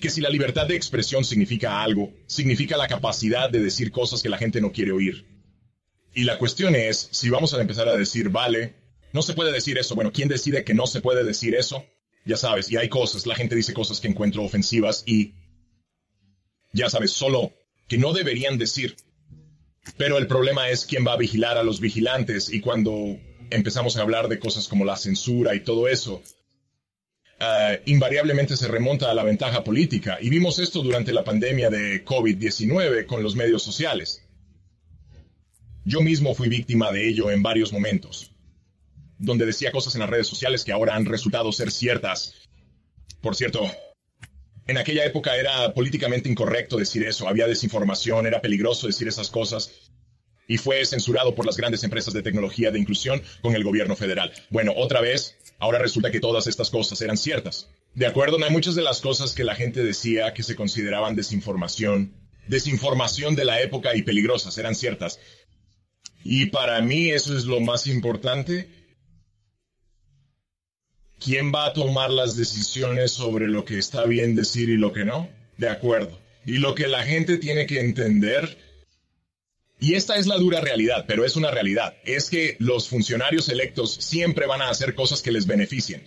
que 0.00 0.08
si 0.08 0.22
la 0.22 0.30
libertad 0.30 0.66
de 0.66 0.76
expresión 0.76 1.24
significa 1.24 1.82
algo, 1.82 2.14
significa 2.26 2.78
la 2.78 2.88
capacidad 2.88 3.50
de 3.50 3.60
decir 3.60 3.90
cosas 3.90 4.22
que 4.22 4.30
la 4.30 4.38
gente 4.38 4.62
no 4.62 4.72
quiere 4.72 4.92
oír. 4.92 5.26
Y 6.14 6.24
la 6.24 6.38
cuestión 6.38 6.74
es, 6.74 7.08
si 7.10 7.28
vamos 7.28 7.52
a 7.52 7.60
empezar 7.60 7.88
a 7.88 7.96
decir, 7.96 8.30
vale, 8.30 8.76
no 9.12 9.20
se 9.20 9.34
puede 9.34 9.52
decir 9.52 9.76
eso, 9.76 9.94
bueno, 9.94 10.10
¿quién 10.10 10.28
decide 10.28 10.64
que 10.64 10.72
no 10.72 10.86
se 10.86 11.02
puede 11.02 11.22
decir 11.22 11.54
eso? 11.54 11.84
Ya 12.24 12.38
sabes, 12.38 12.70
y 12.72 12.78
hay 12.78 12.88
cosas, 12.88 13.26
la 13.26 13.34
gente 13.34 13.56
dice 13.56 13.74
cosas 13.74 14.00
que 14.00 14.08
encuentro 14.08 14.42
ofensivas 14.42 15.02
y, 15.04 15.34
ya 16.72 16.88
sabes, 16.88 17.10
solo 17.10 17.52
que 17.88 17.98
no 17.98 18.12
deberían 18.12 18.58
decir. 18.58 18.96
Pero 19.96 20.18
el 20.18 20.26
problema 20.26 20.70
es 20.70 20.86
quién 20.86 21.06
va 21.06 21.12
a 21.12 21.18
vigilar 21.18 21.58
a 21.58 21.62
los 21.62 21.80
vigilantes 21.80 22.52
y 22.52 22.60
cuando 22.60 23.18
empezamos 23.50 23.96
a 23.96 24.02
hablar 24.02 24.28
de 24.28 24.38
cosas 24.38 24.68
como 24.68 24.84
la 24.84 24.96
censura 24.96 25.54
y 25.54 25.60
todo 25.60 25.88
eso, 25.88 26.22
uh, 27.40 27.76
invariablemente 27.84 28.56
se 28.56 28.68
remonta 28.68 29.10
a 29.10 29.14
la 29.14 29.24
ventaja 29.24 29.62
política. 29.62 30.18
Y 30.20 30.30
vimos 30.30 30.58
esto 30.58 30.82
durante 30.82 31.12
la 31.12 31.24
pandemia 31.24 31.70
de 31.70 32.04
COVID-19 32.04 33.06
con 33.06 33.22
los 33.22 33.36
medios 33.36 33.62
sociales. 33.62 34.22
Yo 35.84 36.00
mismo 36.00 36.34
fui 36.34 36.48
víctima 36.48 36.90
de 36.90 37.06
ello 37.06 37.30
en 37.30 37.42
varios 37.42 37.72
momentos, 37.72 38.32
donde 39.18 39.44
decía 39.44 39.70
cosas 39.70 39.94
en 39.94 40.00
las 40.00 40.08
redes 40.08 40.26
sociales 40.26 40.64
que 40.64 40.72
ahora 40.72 40.94
han 40.94 41.04
resultado 41.04 41.52
ser 41.52 41.70
ciertas. 41.70 42.34
Por 43.20 43.36
cierto, 43.36 43.70
en 44.66 44.78
aquella 44.78 45.04
época 45.04 45.36
era 45.36 45.72
políticamente 45.74 46.28
incorrecto 46.28 46.76
decir 46.76 47.04
eso, 47.04 47.28
había 47.28 47.46
desinformación, 47.46 48.26
era 48.26 48.40
peligroso 48.40 48.86
decir 48.86 49.08
esas 49.08 49.30
cosas 49.30 49.70
y 50.46 50.58
fue 50.58 50.84
censurado 50.84 51.34
por 51.34 51.46
las 51.46 51.56
grandes 51.56 51.84
empresas 51.84 52.12
de 52.14 52.22
tecnología 52.22 52.70
de 52.70 52.78
inclusión 52.78 53.22
con 53.42 53.54
el 53.54 53.64
gobierno 53.64 53.96
federal. 53.96 54.32
Bueno, 54.50 54.72
otra 54.76 55.00
vez, 55.00 55.36
ahora 55.58 55.78
resulta 55.78 56.10
que 56.10 56.20
todas 56.20 56.46
estas 56.46 56.70
cosas 56.70 57.00
eran 57.00 57.16
ciertas. 57.16 57.68
De 57.94 58.06
acuerdo, 58.06 58.38
no 58.38 58.44
hay 58.44 58.52
muchas 58.52 58.74
de 58.74 58.82
las 58.82 59.00
cosas 59.00 59.34
que 59.34 59.44
la 59.44 59.54
gente 59.54 59.82
decía 59.82 60.34
que 60.34 60.42
se 60.42 60.56
consideraban 60.56 61.14
desinformación, 61.14 62.12
desinformación 62.48 63.36
de 63.36 63.44
la 63.44 63.60
época 63.60 63.96
y 63.96 64.02
peligrosas, 64.02 64.58
eran 64.58 64.74
ciertas. 64.74 65.18
Y 66.24 66.46
para 66.46 66.80
mí 66.80 67.10
eso 67.10 67.36
es 67.36 67.44
lo 67.44 67.60
más 67.60 67.86
importante. 67.86 68.68
¿Quién 71.18 71.52
va 71.54 71.66
a 71.66 71.72
tomar 71.72 72.10
las 72.10 72.36
decisiones 72.36 73.12
sobre 73.12 73.48
lo 73.48 73.64
que 73.64 73.78
está 73.78 74.04
bien 74.04 74.34
decir 74.34 74.68
y 74.68 74.76
lo 74.76 74.92
que 74.92 75.04
no? 75.04 75.28
De 75.56 75.68
acuerdo. 75.68 76.18
Y 76.44 76.58
lo 76.58 76.74
que 76.74 76.88
la 76.88 77.02
gente 77.02 77.38
tiene 77.38 77.66
que 77.66 77.80
entender, 77.80 78.58
y 79.80 79.94
esta 79.94 80.16
es 80.16 80.26
la 80.26 80.36
dura 80.36 80.60
realidad, 80.60 81.04
pero 81.08 81.24
es 81.24 81.36
una 81.36 81.50
realidad, 81.50 81.94
es 82.04 82.28
que 82.28 82.56
los 82.58 82.88
funcionarios 82.88 83.48
electos 83.48 83.94
siempre 83.94 84.46
van 84.46 84.60
a 84.60 84.68
hacer 84.68 84.94
cosas 84.94 85.22
que 85.22 85.32
les 85.32 85.46
beneficien. 85.46 86.06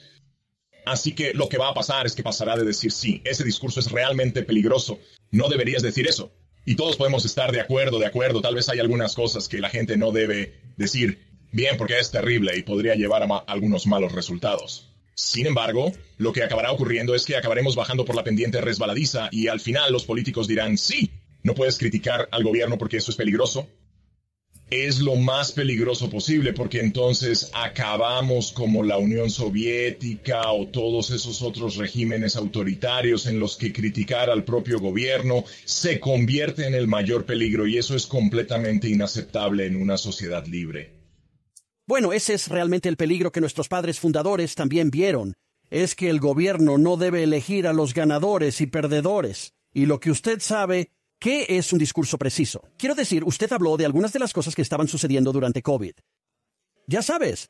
Así 0.85 1.13
que 1.13 1.33
lo 1.33 1.49
que 1.49 1.57
va 1.57 1.69
a 1.69 1.73
pasar 1.73 2.05
es 2.05 2.15
que 2.15 2.23
pasará 2.23 2.55
de 2.55 2.63
decir 2.63 2.91
sí, 2.91 3.21
ese 3.25 3.43
discurso 3.43 3.79
es 3.79 3.91
realmente 3.91 4.43
peligroso, 4.43 4.99
no 5.31 5.49
deberías 5.49 5.81
decir 5.81 6.07
eso. 6.07 6.31
Y 6.65 6.75
todos 6.75 6.97
podemos 6.97 7.25
estar 7.25 7.51
de 7.51 7.61
acuerdo, 7.61 7.97
de 7.97 8.05
acuerdo. 8.05 8.41
Tal 8.41 8.55
vez 8.55 8.67
hay 8.67 8.79
algunas 8.79 9.15
cosas 9.15 9.47
que 9.47 9.59
la 9.59 9.69
gente 9.69 9.95
no 9.95 10.11
debe 10.11 10.59
decir 10.75 11.25
bien 11.53 11.77
porque 11.77 11.97
es 11.97 12.11
terrible 12.11 12.57
y 12.57 12.63
podría 12.63 12.95
llevar 12.95 13.23
a 13.23 13.37
algunos 13.47 13.87
malos 13.87 14.11
resultados. 14.11 14.89
Sin 15.19 15.47
embargo, 15.47 15.91
lo 16.19 16.31
que 16.31 16.43
acabará 16.43 16.71
ocurriendo 16.71 17.15
es 17.15 17.25
que 17.25 17.35
acabaremos 17.35 17.75
bajando 17.75 18.05
por 18.05 18.15
la 18.15 18.23
pendiente 18.23 18.61
resbaladiza 18.61 19.29
y 19.31 19.47
al 19.47 19.59
final 19.59 19.91
los 19.91 20.05
políticos 20.05 20.47
dirán, 20.47 20.77
sí, 20.77 21.09
no 21.41 21.55
puedes 21.55 21.79
criticar 21.79 22.29
al 22.31 22.43
gobierno 22.43 22.77
porque 22.77 22.97
eso 22.97 23.09
es 23.09 23.17
peligroso, 23.17 23.67
es 24.69 24.99
lo 24.99 25.15
más 25.15 25.53
peligroso 25.53 26.11
posible 26.11 26.53
porque 26.53 26.81
entonces 26.81 27.49
acabamos 27.55 28.51
como 28.51 28.83
la 28.83 28.99
Unión 28.99 29.31
Soviética 29.31 30.51
o 30.51 30.67
todos 30.67 31.09
esos 31.09 31.41
otros 31.41 31.77
regímenes 31.77 32.35
autoritarios 32.35 33.25
en 33.25 33.39
los 33.39 33.57
que 33.57 33.73
criticar 33.73 34.29
al 34.29 34.43
propio 34.43 34.79
gobierno 34.79 35.45
se 35.65 35.99
convierte 35.99 36.67
en 36.67 36.75
el 36.75 36.85
mayor 36.85 37.25
peligro 37.25 37.65
y 37.65 37.79
eso 37.79 37.95
es 37.95 38.05
completamente 38.05 38.87
inaceptable 38.87 39.65
en 39.65 39.77
una 39.77 39.97
sociedad 39.97 40.45
libre. 40.45 40.96
Bueno, 41.87 42.13
ese 42.13 42.33
es 42.33 42.49
realmente 42.49 42.89
el 42.89 42.97
peligro 42.97 43.31
que 43.31 43.41
nuestros 43.41 43.69
padres 43.69 43.99
fundadores 43.99 44.55
también 44.55 44.91
vieron. 44.91 45.33
Es 45.69 45.95
que 45.95 46.09
el 46.09 46.19
gobierno 46.19 46.77
no 46.77 46.97
debe 46.97 47.23
elegir 47.23 47.65
a 47.67 47.73
los 47.73 47.93
ganadores 47.93 48.61
y 48.61 48.67
perdedores. 48.67 49.53
Y 49.73 49.85
lo 49.85 49.99
que 49.99 50.11
usted 50.11 50.39
sabe 50.39 50.91
¿Qué 51.19 51.47
es 51.49 51.73
un 51.73 51.79
discurso 51.79 52.19
preciso? 52.19 52.61
Quiero 52.77 52.93
decir, 52.93 53.23
usted 53.23 53.51
habló 53.51 53.75
de 53.75 53.85
algunas 53.85 54.13
de 54.13 54.19
las 54.19 54.33
cosas 54.33 54.53
que 54.53 54.61
estaban 54.61 54.87
sucediendo 54.87 55.31
durante 55.31 55.63
COVID. 55.63 55.93
Ya 56.85 57.01
sabes, 57.01 57.49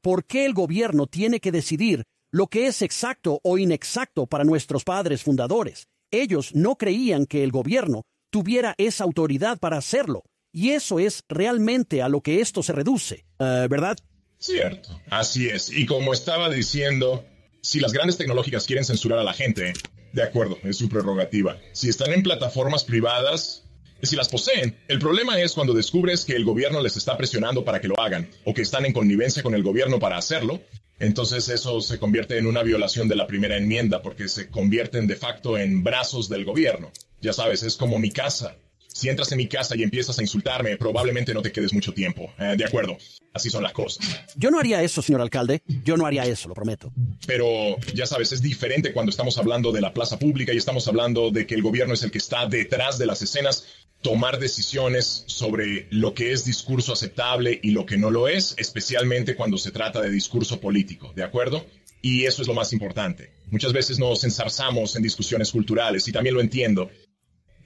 ¿por 0.00 0.24
qué 0.24 0.44
el 0.46 0.54
gobierno 0.54 1.08
tiene 1.08 1.40
que 1.40 1.50
decidir 1.50 2.04
lo 2.30 2.46
que 2.46 2.68
es 2.68 2.82
exacto 2.82 3.40
o 3.42 3.58
inexacto 3.58 4.26
para 4.26 4.44
nuestros 4.44 4.84
padres 4.84 5.24
fundadores? 5.24 5.88
Ellos 6.12 6.54
no 6.54 6.76
creían 6.76 7.26
que 7.26 7.42
el 7.42 7.50
gobierno 7.50 8.02
tuviera 8.30 8.76
esa 8.78 9.02
autoridad 9.02 9.58
para 9.58 9.76
hacerlo. 9.76 10.22
Y 10.54 10.70
eso 10.70 11.00
es 11.00 11.24
realmente 11.28 12.00
a 12.00 12.08
lo 12.08 12.20
que 12.20 12.40
esto 12.40 12.62
se 12.62 12.72
reduce, 12.72 13.24
uh, 13.40 13.68
¿verdad? 13.68 13.98
Cierto, 14.38 15.00
así 15.10 15.48
es. 15.48 15.68
Y 15.72 15.84
como 15.84 16.12
estaba 16.12 16.48
diciendo, 16.48 17.24
si 17.60 17.80
las 17.80 17.92
grandes 17.92 18.16
tecnológicas 18.18 18.64
quieren 18.64 18.84
censurar 18.84 19.18
a 19.18 19.24
la 19.24 19.32
gente, 19.32 19.72
de 20.12 20.22
acuerdo, 20.22 20.56
es 20.62 20.76
su 20.78 20.88
prerrogativa. 20.88 21.58
Si 21.72 21.88
están 21.88 22.12
en 22.12 22.22
plataformas 22.22 22.84
privadas, 22.84 23.64
si 24.00 24.14
las 24.14 24.28
poseen. 24.28 24.78
El 24.86 25.00
problema 25.00 25.40
es 25.40 25.54
cuando 25.54 25.74
descubres 25.74 26.24
que 26.24 26.36
el 26.36 26.44
gobierno 26.44 26.80
les 26.80 26.96
está 26.96 27.16
presionando 27.16 27.64
para 27.64 27.80
que 27.80 27.88
lo 27.88 27.98
hagan 27.98 28.30
o 28.44 28.54
que 28.54 28.62
están 28.62 28.86
en 28.86 28.92
connivencia 28.92 29.42
con 29.42 29.54
el 29.54 29.64
gobierno 29.64 29.98
para 29.98 30.18
hacerlo. 30.18 30.60
Entonces 31.00 31.48
eso 31.48 31.80
se 31.80 31.98
convierte 31.98 32.38
en 32.38 32.46
una 32.46 32.62
violación 32.62 33.08
de 33.08 33.16
la 33.16 33.26
primera 33.26 33.56
enmienda 33.56 34.02
porque 34.02 34.28
se 34.28 34.50
convierten 34.50 35.08
de 35.08 35.16
facto 35.16 35.58
en 35.58 35.82
brazos 35.82 36.28
del 36.28 36.44
gobierno. 36.44 36.92
Ya 37.20 37.32
sabes, 37.32 37.64
es 37.64 37.76
como 37.76 37.98
mi 37.98 38.12
casa. 38.12 38.54
Si 38.94 39.08
entras 39.08 39.32
en 39.32 39.38
mi 39.38 39.48
casa 39.48 39.76
y 39.76 39.82
empiezas 39.82 40.16
a 40.20 40.22
insultarme, 40.22 40.76
probablemente 40.76 41.34
no 41.34 41.42
te 41.42 41.50
quedes 41.50 41.74
mucho 41.74 41.92
tiempo. 41.92 42.32
Eh, 42.38 42.54
de 42.56 42.64
acuerdo, 42.64 42.96
así 43.32 43.50
son 43.50 43.64
las 43.64 43.72
cosas. 43.72 44.06
Yo 44.36 44.52
no 44.52 44.60
haría 44.60 44.84
eso, 44.84 45.02
señor 45.02 45.20
alcalde. 45.20 45.62
Yo 45.84 45.96
no 45.96 46.06
haría 46.06 46.24
eso, 46.26 46.48
lo 46.48 46.54
prometo. 46.54 46.92
Pero, 47.26 47.76
ya 47.92 48.06
sabes, 48.06 48.30
es 48.30 48.40
diferente 48.40 48.92
cuando 48.92 49.10
estamos 49.10 49.36
hablando 49.36 49.72
de 49.72 49.80
la 49.80 49.92
plaza 49.92 50.16
pública 50.20 50.52
y 50.52 50.58
estamos 50.58 50.86
hablando 50.86 51.32
de 51.32 51.44
que 51.44 51.56
el 51.56 51.62
gobierno 51.62 51.94
es 51.94 52.04
el 52.04 52.12
que 52.12 52.18
está 52.18 52.46
detrás 52.46 52.96
de 52.96 53.06
las 53.06 53.20
escenas, 53.20 53.66
tomar 54.00 54.38
decisiones 54.38 55.24
sobre 55.26 55.88
lo 55.90 56.14
que 56.14 56.30
es 56.30 56.44
discurso 56.44 56.92
aceptable 56.92 57.58
y 57.64 57.72
lo 57.72 57.86
que 57.86 57.96
no 57.96 58.12
lo 58.12 58.28
es, 58.28 58.54
especialmente 58.58 59.34
cuando 59.34 59.58
se 59.58 59.72
trata 59.72 60.00
de 60.02 60.10
discurso 60.10 60.60
político, 60.60 61.12
¿de 61.16 61.24
acuerdo? 61.24 61.66
Y 62.00 62.26
eso 62.26 62.42
es 62.42 62.48
lo 62.48 62.54
más 62.54 62.72
importante. 62.72 63.32
Muchas 63.50 63.72
veces 63.72 63.98
nos 63.98 64.22
ensarzamos 64.22 64.94
en 64.94 65.02
discusiones 65.02 65.50
culturales 65.50 66.06
y 66.06 66.12
también 66.12 66.34
lo 66.34 66.42
entiendo, 66.42 66.90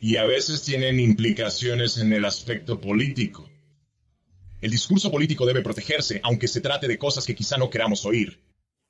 y 0.01 0.17
a 0.17 0.25
veces 0.25 0.63
tienen 0.63 1.01
implicaciones 1.01 1.99
en 1.99 2.13
el 2.13 2.25
aspecto 2.25 2.81
político. 2.81 3.49
El 4.61 4.71
discurso 4.71 5.11
político 5.11 5.47
debe 5.47 5.63
protegerse, 5.63 6.21
aunque 6.25 6.49
se 6.49 6.61
trate 6.61 6.89
de 6.89 6.99
cosas 6.99 7.27
que 7.27 7.35
quizá 7.35 7.57
no 7.57 7.71
queramos 7.71 8.05
oír. 8.05 8.41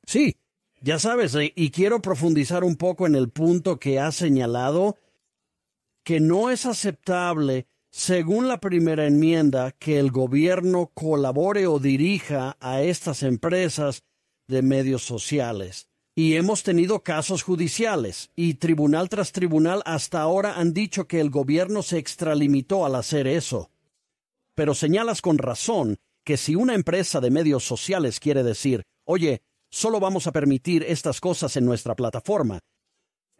Sí, 0.07 0.37
ya 0.81 0.99
sabes, 0.99 1.35
eh, 1.35 1.53
y 1.55 1.71
quiero 1.71 2.01
profundizar 2.01 2.65
un 2.65 2.77
poco 2.77 3.07
en 3.07 3.15
el 3.15 3.29
punto 3.29 3.79
que 3.79 3.99
has 3.99 4.17
señalado, 4.17 4.97
que 6.05 6.21
no 6.21 6.51
es 6.51 6.67
aceptable, 6.67 7.67
según 7.91 8.49
la 8.49 8.61
primera 8.61 9.07
enmienda, 9.07 9.73
que 9.73 9.99
el 9.99 10.11
gobierno 10.11 10.91
colabore 10.95 11.67
o 11.67 11.79
dirija 11.79 12.57
a 12.61 12.83
estas 12.83 13.23
empresas 13.23 14.05
de 14.47 14.63
medios 14.63 15.03
sociales. 15.03 15.89
Y 16.19 16.35
hemos 16.35 16.65
tenido 16.65 17.05
casos 17.05 17.45
judiciales, 17.45 18.33
y 18.35 18.55
tribunal 18.55 19.09
tras 19.09 19.31
tribunal 19.31 19.83
hasta 19.85 20.21
ahora 20.21 20.59
han 20.59 20.75
dicho 20.75 21.07
que 21.07 21.21
el 21.21 21.31
gobierno 21.31 21.81
se 21.81 21.99
extralimitó 21.99 22.85
al 22.85 22.97
hacer 22.97 23.29
eso. 23.29 23.71
Pero 24.57 24.75
señalas 24.75 25.23
con 25.23 25.39
razón 25.39 25.99
que 26.25 26.37
si 26.37 26.57
una 26.57 26.75
empresa 26.75 27.21
de 27.21 27.31
medios 27.31 27.63
sociales 27.63 28.19
quiere 28.19 28.43
decir, 28.43 28.83
oye, 29.05 29.43
solo 29.71 30.01
vamos 30.01 30.27
a 30.27 30.33
permitir 30.33 30.83
estas 30.83 31.21
cosas 31.21 31.57
en 31.57 31.65
nuestra 31.65 31.95
plataforma, 31.95 32.59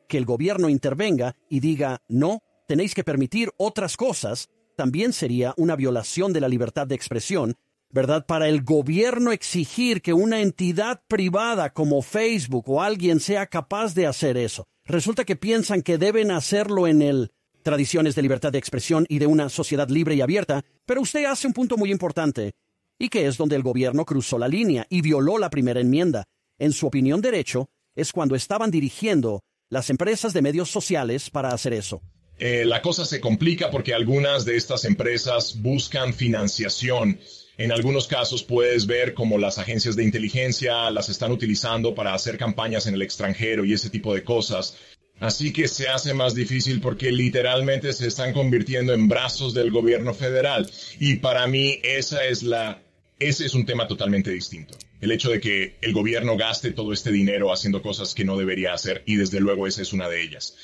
que 0.07 0.17
el 0.17 0.25
gobierno 0.25 0.69
intervenga 0.69 1.35
y 1.49 1.59
diga, 1.59 1.99
no, 2.07 2.45
tenéis 2.69 2.95
que 2.95 3.03
permitir 3.03 3.51
otras 3.57 3.97
cosas, 3.97 4.51
también 4.77 5.13
sería 5.13 5.53
una 5.57 5.75
violación 5.75 6.33
de 6.33 6.43
la 6.43 6.49
libertad 6.49 6.87
de 6.87 6.95
expresión 6.95 7.57
¿verdad? 7.91 8.27
Para 8.27 8.49
el 8.49 8.63
gobierno 8.63 9.33
exigir 9.33 10.03
que 10.03 10.13
una 10.13 10.41
entidad 10.41 11.03
privada 11.09 11.73
como 11.73 12.03
Facebook 12.03 12.69
o 12.69 12.83
alguien 12.83 13.21
sea 13.21 13.47
capaz 13.47 13.95
de 13.95 14.07
hacer 14.07 14.37
eso. 14.37 14.67
Resulta 14.85 15.25
que 15.25 15.37
piensan 15.37 15.83
que 15.83 15.99
deben 15.99 16.31
hacerlo 16.31 16.87
en 16.87 17.03
el 17.03 17.33
tradiciones 17.63 18.15
de 18.15 18.23
libertad 18.23 18.53
de 18.53 18.59
expresión 18.59 19.05
y 19.09 19.19
de 19.19 19.27
una 19.27 19.49
sociedad 19.49 19.89
libre 19.89 20.15
y 20.15 20.21
abierta, 20.23 20.65
pero 20.87 21.03
usted 21.03 21.25
hace 21.27 21.47
un 21.47 21.53
punto 21.53 21.77
muy 21.77 21.91
importante, 21.91 22.53
y 22.99 23.11
que 23.11 23.27
es 23.27 23.37
donde 23.37 23.57
el 23.57 23.63
gobierno 23.63 24.05
cruzó 24.07 24.39
la 24.39 24.49
línea 24.49 24.87
y 24.89 25.03
violó 25.03 25.37
la 25.37 25.51
primera 25.51 25.81
enmienda. 25.81 26.25
En 26.59 26.73
su 26.73 26.87
opinión 26.87 27.21
derecho, 27.21 27.69
es 27.95 28.13
cuando 28.13 28.35
estaban 28.35 28.71
dirigiendo 28.71 29.43
las 29.69 29.91
empresas 29.91 30.33
de 30.33 30.43
medios 30.43 30.71
sociales 30.71 31.31
para 31.31 31.51
hacer 31.51 31.75
eso. 31.75 32.01
Eh, 32.39 32.65
la 32.65 32.83
cosa 32.83 33.05
se 33.05 33.21
complica 33.21 33.71
porque 33.71 33.95
algunas 33.95 34.45
de 34.45 34.57
estas 34.57 34.85
empresas 34.85 35.61
buscan 35.61 36.15
financiación 36.15 37.19
en 37.59 37.73
algunos 37.73 38.07
casos 38.07 38.45
puedes 38.45 38.87
ver 38.87 39.15
cómo 39.15 39.37
las 39.37 39.59
agencias 39.59 39.97
de 39.97 40.05
inteligencia 40.05 40.93
las 40.93 41.09
están 41.09 41.33
utilizando 41.33 41.93
para 41.93 42.15
hacer 42.15 42.39
campañas 42.39 42.87
en 42.87 42.95
el 42.95 43.03
extranjero 43.03 43.65
y 43.65 43.73
ese 43.73 43.91
tipo 43.91 44.15
de 44.15 44.23
cosas. 44.23 44.77
Así 45.19 45.53
que 45.53 45.67
se 45.67 45.89
hace 45.89 46.15
más 46.15 46.37
difícil 46.37 46.81
porque 46.81 47.11
literalmente 47.11 47.93
se 47.93 48.07
están 48.07 48.33
convirtiendo 48.33 48.95
en 48.95 49.09
brazos 49.09 49.55
del 49.55 49.73
gobierno 49.73 50.15
federal. 50.15 50.71
Y 51.01 51.17
para 51.17 51.49
mí 51.49 51.81
esa 51.83 52.25
es 52.25 52.45
la, 52.45 52.81
ese 53.19 53.47
es 53.47 53.55
un 53.55 53.67
tema 53.67 53.89
totalmente 53.89 54.31
distinto. 54.31 54.79
El 55.01 55.11
hecho 55.11 55.29
de 55.29 55.41
que 55.41 55.79
el 55.83 55.93
gobierno 55.93 56.37
gaste 56.37 56.71
todo 56.71 56.93
este 56.93 57.11
dinero 57.11 57.53
haciendo 57.53 57.83
cosas 57.83 58.15
que 58.15 58.25
no 58.25 58.37
debería 58.37 58.73
hacer 58.73 59.03
y 59.05 59.17
desde 59.17 59.41
luego 59.41 59.67
esa 59.67 59.83
es 59.83 59.93
una 59.93 60.09
de 60.09 60.23
ellas. 60.23 60.55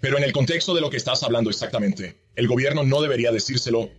Pero 0.00 0.18
en 0.18 0.24
el 0.24 0.32
contexto 0.32 0.74
de 0.74 0.80
lo 0.80 0.90
que 0.90 0.96
estás 0.96 1.22
hablando 1.22 1.50
exactamente, 1.50 2.16
el 2.34 2.48
gobierno 2.48 2.84
no 2.84 3.02
debería 3.02 3.32
decírselo. 3.32 3.90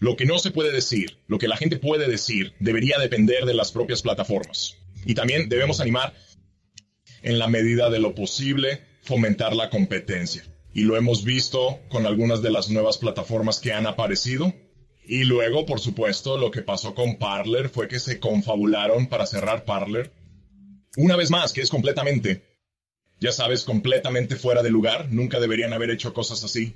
Lo 0.00 0.16
que 0.16 0.26
no 0.26 0.38
se 0.38 0.50
puede 0.50 0.72
decir, 0.72 1.18
lo 1.26 1.38
que 1.38 1.48
la 1.48 1.56
gente 1.56 1.78
puede 1.78 2.08
decir, 2.08 2.54
debería 2.60 2.98
depender 2.98 3.46
de 3.46 3.54
las 3.54 3.72
propias 3.72 4.02
plataformas. 4.02 4.76
Y 5.04 5.14
también 5.14 5.48
debemos 5.48 5.80
animar 5.80 6.14
en 7.22 7.38
la 7.38 7.48
medida 7.48 7.90
de 7.90 7.98
lo 7.98 8.14
posible, 8.14 8.82
fomentar 9.02 9.54
la 9.56 9.70
competencia. 9.70 10.44
Y 10.74 10.82
lo 10.82 10.96
hemos 10.96 11.24
visto 11.24 11.80
con 11.88 12.04
algunas 12.04 12.42
de 12.42 12.50
las 12.50 12.68
nuevas 12.68 12.98
plataformas 12.98 13.60
que 13.60 13.72
han 13.72 13.86
aparecido. 13.86 14.52
Y 15.06 15.24
luego, 15.24 15.64
por 15.64 15.80
supuesto, 15.80 16.36
lo 16.36 16.50
que 16.50 16.62
pasó 16.62 16.94
con 16.94 17.16
Parler 17.16 17.70
fue 17.70 17.88
que 17.88 17.98
se 17.98 18.20
confabularon 18.20 19.06
para 19.06 19.26
cerrar 19.26 19.64
Parler. 19.64 20.12
Una 20.96 21.16
vez 21.16 21.30
más, 21.30 21.52
que 21.52 21.62
es 21.62 21.70
completamente, 21.70 22.55
ya 23.20 23.32
sabes, 23.32 23.64
completamente 23.64 24.36
fuera 24.36 24.62
de 24.62 24.70
lugar. 24.70 25.08
Nunca 25.10 25.40
deberían 25.40 25.72
haber 25.72 25.90
hecho 25.90 26.12
cosas 26.12 26.44
así. 26.44 26.74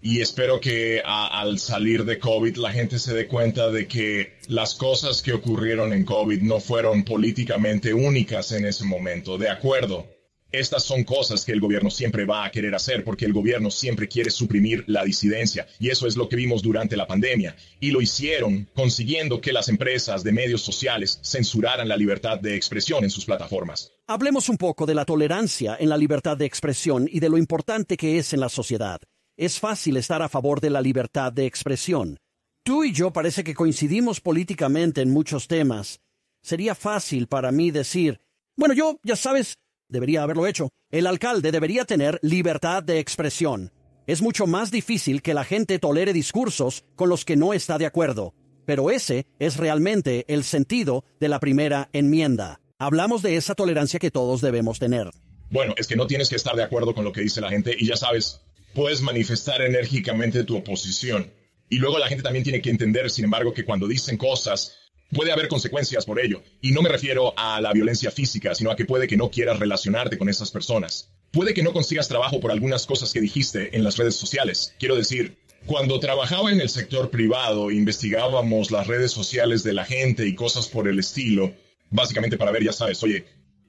Y 0.00 0.20
espero 0.20 0.60
que 0.60 1.02
al 1.04 1.58
salir 1.58 2.04
de 2.04 2.20
COVID 2.20 2.56
la 2.56 2.72
gente 2.72 2.98
se 3.00 3.14
dé 3.14 3.26
cuenta 3.26 3.70
de 3.70 3.88
que 3.88 4.38
las 4.46 4.74
cosas 4.74 5.22
que 5.22 5.32
ocurrieron 5.32 5.92
en 5.92 6.04
COVID 6.04 6.40
no 6.42 6.60
fueron 6.60 7.04
políticamente 7.04 7.92
únicas 7.94 8.52
en 8.52 8.64
ese 8.64 8.84
momento. 8.84 9.38
De 9.38 9.48
acuerdo, 9.48 10.06
estas 10.50 10.84
son 10.84 11.04
cosas 11.04 11.44
que 11.44 11.52
el 11.52 11.60
gobierno 11.60 11.90
siempre 11.90 12.24
va 12.24 12.44
a 12.44 12.50
querer 12.50 12.74
hacer 12.74 13.04
porque 13.04 13.24
el 13.24 13.32
gobierno 13.32 13.70
siempre 13.70 14.08
quiere 14.08 14.30
suprimir 14.30 14.84
la 14.86 15.04
disidencia 15.04 15.66
y 15.78 15.90
eso 15.90 16.06
es 16.06 16.16
lo 16.16 16.28
que 16.28 16.36
vimos 16.36 16.62
durante 16.62 16.96
la 16.96 17.06
pandemia 17.06 17.56
y 17.80 17.90
lo 17.90 18.00
hicieron 18.00 18.68
consiguiendo 18.74 19.40
que 19.40 19.52
las 19.52 19.68
empresas 19.68 20.24
de 20.24 20.32
medios 20.32 20.62
sociales 20.62 21.18
censuraran 21.22 21.88
la 21.88 21.96
libertad 21.96 22.38
de 22.38 22.56
expresión 22.56 23.04
en 23.04 23.10
sus 23.10 23.24
plataformas. 23.24 23.92
Hablemos 24.06 24.48
un 24.48 24.56
poco 24.56 24.86
de 24.86 24.94
la 24.94 25.04
tolerancia 25.04 25.76
en 25.78 25.88
la 25.88 25.96
libertad 25.96 26.36
de 26.36 26.46
expresión 26.46 27.08
y 27.10 27.20
de 27.20 27.28
lo 27.28 27.38
importante 27.38 27.96
que 27.96 28.18
es 28.18 28.32
en 28.32 28.40
la 28.40 28.48
sociedad 28.48 29.00
es 29.38 29.60
fácil 29.60 29.96
estar 29.96 30.20
a 30.20 30.28
favor 30.28 30.60
de 30.60 30.68
la 30.68 30.82
libertad 30.82 31.32
de 31.32 31.46
expresión. 31.46 32.18
Tú 32.64 32.82
y 32.82 32.92
yo 32.92 33.12
parece 33.12 33.44
que 33.44 33.54
coincidimos 33.54 34.20
políticamente 34.20 35.00
en 35.00 35.12
muchos 35.12 35.46
temas. 35.46 36.00
Sería 36.42 36.74
fácil 36.74 37.28
para 37.28 37.52
mí 37.52 37.70
decir, 37.70 38.20
bueno, 38.56 38.74
yo, 38.74 38.98
ya 39.04 39.14
sabes, 39.14 39.56
debería 39.88 40.22
haberlo 40.22 40.46
hecho. 40.46 40.70
El 40.90 41.06
alcalde 41.06 41.52
debería 41.52 41.84
tener 41.84 42.18
libertad 42.22 42.82
de 42.82 42.98
expresión. 42.98 43.72
Es 44.06 44.22
mucho 44.22 44.46
más 44.46 44.70
difícil 44.70 45.20
que 45.20 45.34
la 45.34 45.44
gente 45.44 45.78
tolere 45.78 46.12
discursos 46.12 46.84
con 46.96 47.08
los 47.08 47.24
que 47.24 47.36
no 47.36 47.52
está 47.52 47.78
de 47.78 47.86
acuerdo. 47.86 48.34
Pero 48.64 48.90
ese 48.90 49.26
es 49.38 49.56
realmente 49.56 50.24
el 50.28 50.44
sentido 50.44 51.04
de 51.20 51.28
la 51.28 51.40
primera 51.40 51.88
enmienda. 51.92 52.60
Hablamos 52.78 53.22
de 53.22 53.36
esa 53.36 53.54
tolerancia 53.54 53.98
que 53.98 54.10
todos 54.10 54.40
debemos 54.40 54.78
tener. 54.78 55.10
Bueno, 55.50 55.74
es 55.76 55.86
que 55.86 55.96
no 55.96 56.06
tienes 56.06 56.28
que 56.28 56.36
estar 56.36 56.54
de 56.54 56.62
acuerdo 56.62 56.94
con 56.94 57.04
lo 57.04 57.12
que 57.12 57.22
dice 57.22 57.40
la 57.40 57.50
gente 57.50 57.74
y 57.78 57.86
ya 57.86 57.96
sabes, 57.96 58.42
puedes 58.74 59.02
manifestar 59.02 59.62
enérgicamente 59.62 60.44
tu 60.44 60.56
oposición. 60.56 61.32
Y 61.70 61.78
luego 61.78 61.98
la 61.98 62.08
gente 62.08 62.22
también 62.22 62.44
tiene 62.44 62.62
que 62.62 62.70
entender, 62.70 63.10
sin 63.10 63.24
embargo, 63.24 63.52
que 63.52 63.64
cuando 63.64 63.86
dicen 63.86 64.16
cosas, 64.16 64.76
puede 65.10 65.32
haber 65.32 65.48
consecuencias 65.48 66.04
por 66.04 66.20
ello. 66.20 66.42
Y 66.60 66.72
no 66.72 66.82
me 66.82 66.88
refiero 66.88 67.34
a 67.36 67.60
la 67.60 67.72
violencia 67.72 68.10
física, 68.10 68.54
sino 68.54 68.70
a 68.70 68.76
que 68.76 68.84
puede 68.84 69.06
que 69.06 69.16
no 69.16 69.30
quieras 69.30 69.58
relacionarte 69.58 70.18
con 70.18 70.28
esas 70.28 70.50
personas. 70.50 71.10
Puede 71.30 71.54
que 71.54 71.62
no 71.62 71.72
consigas 71.72 72.08
trabajo 72.08 72.40
por 72.40 72.50
algunas 72.50 72.86
cosas 72.86 73.12
que 73.12 73.20
dijiste 73.20 73.76
en 73.76 73.84
las 73.84 73.96
redes 73.96 74.16
sociales. 74.16 74.74
Quiero 74.78 74.96
decir, 74.96 75.36
cuando 75.66 76.00
trabajaba 76.00 76.50
en 76.50 76.60
el 76.60 76.70
sector 76.70 77.10
privado, 77.10 77.70
investigábamos 77.70 78.70
las 78.70 78.86
redes 78.86 79.12
sociales 79.12 79.62
de 79.62 79.74
la 79.74 79.84
gente 79.84 80.26
y 80.26 80.34
cosas 80.34 80.68
por 80.68 80.88
el 80.88 80.98
estilo, 80.98 81.52
básicamente 81.90 82.38
para 82.38 82.52
ver, 82.52 82.64
ya 82.64 82.72
sabes, 82.72 83.02
oye, 83.02 83.26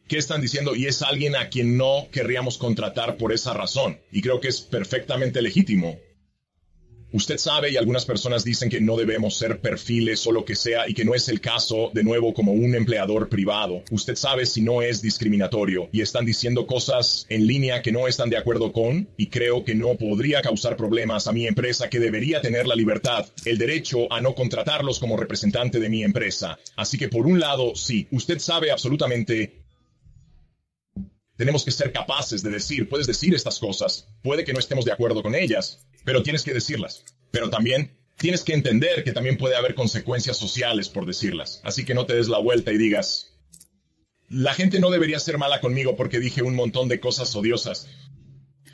qué 0.07 0.17
están 0.17 0.41
diciendo 0.41 0.75
y 0.75 0.85
es 0.85 1.01
alguien 1.01 1.35
a 1.35 1.49
quien 1.49 1.77
no 1.77 2.07
querríamos 2.11 2.57
contratar 2.57 3.17
por 3.17 3.33
esa 3.33 3.53
razón. 3.53 3.99
Y 4.11 4.21
creo 4.21 4.39
que 4.39 4.47
es 4.47 4.61
perfectamente 4.61 5.41
legítimo. 5.41 5.99
Usted 7.11 7.37
sabe 7.37 7.71
y 7.71 7.77
algunas 7.77 8.05
personas 8.05 8.43
dicen 8.43 8.69
que 8.69 8.81
no 8.81 8.95
debemos 8.95 9.35
ser 9.35 9.61
perfiles 9.61 10.27
o 10.27 10.31
lo 10.31 10.45
que 10.45 10.55
sea 10.55 10.87
y 10.87 10.93
que 10.93 11.05
no 11.05 11.15
es 11.15 11.27
el 11.27 11.41
caso 11.41 11.89
de 11.91 12.03
nuevo 12.03 12.35
como 12.35 12.51
un 12.51 12.75
empleador 12.75 13.29
privado. 13.29 13.83
Usted 13.89 14.15
sabe 14.15 14.45
si 14.45 14.61
no 14.61 14.83
es 14.83 15.01
discriminatorio 15.01 15.89
y 15.91 16.01
están 16.01 16.23
diciendo 16.23 16.67
cosas 16.67 17.25
en 17.29 17.47
línea 17.47 17.81
que 17.81 17.91
no 17.91 18.07
están 18.07 18.29
de 18.29 18.37
acuerdo 18.37 18.71
con 18.71 19.09
y 19.17 19.27
creo 19.27 19.63
que 19.65 19.73
no 19.73 19.95
podría 19.95 20.43
causar 20.43 20.77
problemas 20.77 21.27
a 21.27 21.31
mi 21.31 21.47
empresa 21.47 21.89
que 21.89 21.99
debería 21.99 22.41
tener 22.41 22.67
la 22.67 22.75
libertad, 22.75 23.25
el 23.43 23.57
derecho 23.57 24.11
a 24.13 24.21
no 24.21 24.35
contratarlos 24.35 24.99
como 24.99 25.17
representante 25.17 25.79
de 25.79 25.89
mi 25.89 26.03
empresa. 26.03 26.59
Así 26.75 26.99
que 26.99 27.09
por 27.09 27.25
un 27.25 27.39
lado, 27.39 27.75
sí, 27.75 28.07
usted 28.11 28.37
sabe 28.37 28.69
absolutamente 28.69 29.63
tenemos 31.39 31.63
que 31.63 31.71
ser 31.71 31.93
capaces 31.93 32.43
de 32.43 32.49
decir, 32.49 32.89
puedes 32.89 33.07
decir 33.07 33.33
estas 33.33 33.59
cosas, 33.59 34.09
puede 34.21 34.43
que 34.43 34.51
no 34.51 34.59
estemos 34.59 34.83
de 34.83 34.91
acuerdo 34.91 35.23
con 35.23 35.35
ellas, 35.35 35.79
pero 36.03 36.23
tienes 36.23 36.43
que 36.43 36.53
decirlas. 36.53 37.03
Pero 37.31 37.49
también 37.49 37.97
tienes 38.19 38.43
que 38.43 38.53
entender 38.53 39.03
que 39.03 39.13
también 39.13 39.37
puede 39.37 39.55
haber 39.55 39.73
consecuencias 39.75 40.37
sociales 40.37 40.89
por 40.89 41.05
decirlas. 41.05 41.61
Así 41.63 41.85
que 41.85 41.93
no 41.93 42.05
te 42.05 42.15
des 42.15 42.27
la 42.27 42.37
vuelta 42.37 42.71
y 42.71 42.77
digas, 42.77 43.33
la 44.29 44.53
gente 44.53 44.79
no 44.79 44.91
debería 44.91 45.19
ser 45.19 45.37
mala 45.37 45.61
conmigo 45.61 45.95
porque 45.95 46.19
dije 46.19 46.43
un 46.43 46.55
montón 46.55 46.87
de 46.87 46.99
cosas 46.99 47.35
odiosas. 47.35 47.87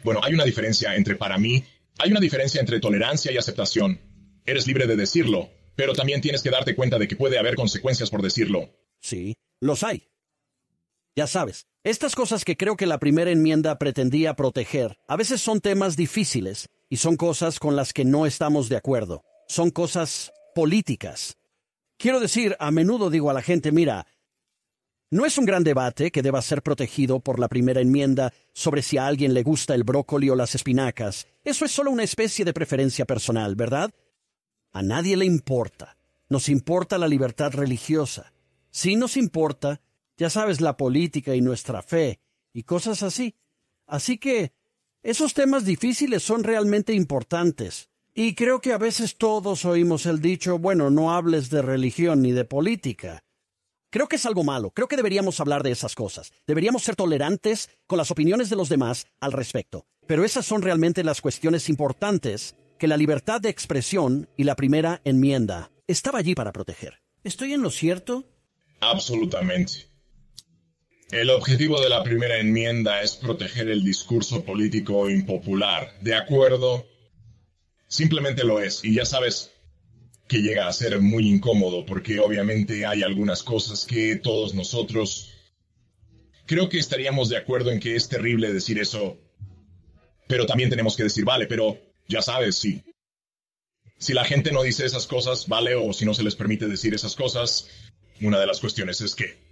Bueno, 0.03 0.19
hay 0.23 0.33
una 0.33 0.43
diferencia 0.43 0.95
entre 0.95 1.15
para 1.15 1.37
mí, 1.37 1.63
hay 1.97 2.11
una 2.11 2.19
diferencia 2.19 2.59
entre 2.59 2.79
tolerancia 2.79 3.31
y 3.31 3.37
aceptación. 3.37 4.01
Eres 4.45 4.67
libre 4.67 4.87
de 4.87 4.95
decirlo, 4.95 5.49
pero 5.75 5.93
también 5.93 6.21
tienes 6.21 6.41
que 6.41 6.49
darte 6.49 6.75
cuenta 6.75 6.99
de 6.99 7.07
que 7.07 7.15
puede 7.15 7.37
haber 7.37 7.55
consecuencias 7.55 8.09
por 8.09 8.21
decirlo. 8.21 8.69
Sí, 8.99 9.35
los 9.61 9.83
hay. 9.83 10.09
Ya 11.15 11.27
sabes, 11.27 11.67
estas 11.83 12.13
cosas 12.13 12.43
que 12.43 12.57
creo 12.57 12.75
que 12.75 12.85
la 12.85 12.99
primera 12.99 13.31
enmienda 13.31 13.77
pretendía 13.77 14.35
proteger, 14.35 14.97
a 15.07 15.15
veces 15.15 15.39
son 15.39 15.61
temas 15.61 15.95
difíciles 15.95 16.67
y 16.89 16.97
son 16.97 17.15
cosas 17.17 17.59
con 17.59 17.75
las 17.75 17.93
que 17.93 18.05
no 18.05 18.25
estamos 18.25 18.69
de 18.69 18.77
acuerdo. 18.77 19.23
Son 19.47 19.69
cosas 19.71 20.31
políticas. 20.53 21.37
Quiero 21.97 22.19
decir, 22.19 22.55
a 22.59 22.71
menudo 22.71 23.09
digo 23.09 23.29
a 23.29 23.33
la 23.33 23.41
gente, 23.41 23.71
mira, 23.71 24.07
no 25.11 25.25
es 25.25 25.37
un 25.37 25.45
gran 25.45 25.63
debate 25.63 26.11
que 26.11 26.21
deba 26.21 26.41
ser 26.41 26.61
protegido 26.61 27.19
por 27.19 27.39
la 27.39 27.47
primera 27.47 27.81
enmienda 27.81 28.33
sobre 28.53 28.81
si 28.81 28.97
a 28.97 29.07
alguien 29.07 29.33
le 29.33 29.43
gusta 29.43 29.75
el 29.75 29.83
brócoli 29.83 30.29
o 30.29 30.35
las 30.35 30.55
espinacas. 30.55 31.27
Eso 31.43 31.65
es 31.65 31.71
solo 31.71 31.91
una 31.91 32.03
especie 32.03 32.43
de 32.43 32.53
preferencia 32.53 33.05
personal, 33.05 33.55
¿verdad? 33.55 33.91
A 34.71 34.81
nadie 34.81 35.15
le 35.15 35.25
importa. 35.25 35.97
Nos 36.27 36.49
importa 36.49 36.97
la 36.97 37.07
libertad 37.07 37.51
religiosa. 37.53 38.33
Sí 38.71 38.95
nos 38.95 39.15
importa 39.15 39.79
ya 40.17 40.29
sabes, 40.29 40.61
la 40.61 40.77
política 40.77 41.35
y 41.35 41.41
nuestra 41.41 41.81
fe 41.81 42.19
y 42.53 42.63
cosas 42.63 43.03
así. 43.03 43.35
Así 43.85 44.17
que 44.17 44.53
esos 45.05 45.35
temas 45.35 45.65
difíciles 45.65 46.23
son 46.23 46.43
realmente 46.43 46.91
importantes. 46.91 47.89
Y 48.15 48.33
creo 48.33 48.59
que 48.59 48.73
a 48.73 48.79
veces 48.79 49.17
todos 49.17 49.63
oímos 49.63 50.07
el 50.07 50.19
dicho, 50.19 50.57
bueno, 50.57 50.89
no 50.89 51.13
hables 51.13 51.51
de 51.51 51.61
religión 51.61 52.23
ni 52.23 52.31
de 52.31 52.43
política. 52.43 53.23
Creo 53.91 54.07
que 54.07 54.15
es 54.15 54.25
algo 54.25 54.43
malo, 54.43 54.71
creo 54.71 54.87
que 54.87 54.95
deberíamos 54.95 55.39
hablar 55.39 55.61
de 55.61 55.69
esas 55.69 55.93
cosas. 55.93 56.33
Deberíamos 56.47 56.81
ser 56.81 56.95
tolerantes 56.95 57.69
con 57.85 57.99
las 57.99 58.09
opiniones 58.09 58.49
de 58.49 58.55
los 58.55 58.67
demás 58.67 59.05
al 59.19 59.31
respecto. 59.31 59.85
Pero 60.07 60.25
esas 60.25 60.47
son 60.47 60.63
realmente 60.63 61.03
las 61.03 61.21
cuestiones 61.21 61.69
importantes 61.69 62.55
que 62.79 62.87
la 62.87 62.97
libertad 62.97 63.39
de 63.39 63.49
expresión 63.49 64.27
y 64.35 64.43
la 64.43 64.55
primera 64.55 65.01
enmienda 65.03 65.69
estaba 65.85 66.17
allí 66.17 66.33
para 66.33 66.51
proteger. 66.51 67.03
¿Estoy 67.23 67.53
en 67.53 67.61
lo 67.61 67.69
cierto? 67.69 68.25
Absolutamente. 68.79 69.87
El 71.15 71.29
objetivo 71.29 71.79
de 71.79 71.87
la 71.87 72.03
primera 72.03 72.39
enmienda 72.39 73.01
es 73.01 73.15
proteger 73.15 73.69
el 73.69 73.85
discurso 73.85 74.43
político 74.43 75.09
impopular. 75.09 75.97
¿De 76.01 76.13
acuerdo? 76.13 76.85
Simplemente 77.87 78.43
lo 78.43 78.59
es. 78.59 78.83
Y 78.83 78.95
ya 78.95 79.05
sabes 79.05 79.49
que 80.27 80.39
llega 80.39 80.67
a 80.67 80.73
ser 80.73 80.99
muy 80.99 81.29
incómodo 81.29 81.85
porque 81.85 82.19
obviamente 82.19 82.85
hay 82.85 83.01
algunas 83.01 83.43
cosas 83.43 83.85
que 83.85 84.17
todos 84.17 84.53
nosotros... 84.55 85.31
Creo 86.47 86.67
que 86.67 86.79
estaríamos 86.79 87.29
de 87.29 87.37
acuerdo 87.37 87.71
en 87.71 87.79
que 87.79 87.95
es 87.95 88.09
terrible 88.09 88.51
decir 88.51 88.77
eso. 88.77 89.17
Pero 90.27 90.45
también 90.45 90.69
tenemos 90.69 90.97
que 90.97 91.03
decir, 91.03 91.23
vale, 91.23 91.47
pero 91.47 91.79
ya 92.09 92.21
sabes, 92.21 92.57
sí. 92.57 92.83
Si 93.99 94.11
la 94.11 94.25
gente 94.25 94.51
no 94.51 94.63
dice 94.63 94.85
esas 94.85 95.07
cosas, 95.07 95.47
vale, 95.47 95.75
o 95.75 95.93
si 95.93 96.03
no 96.03 96.13
se 96.13 96.23
les 96.23 96.35
permite 96.35 96.67
decir 96.67 96.93
esas 96.93 97.15
cosas, 97.15 97.69
una 98.19 98.37
de 98.37 98.47
las 98.47 98.59
cuestiones 98.59 98.99
es 98.99 99.15
que 99.15 99.44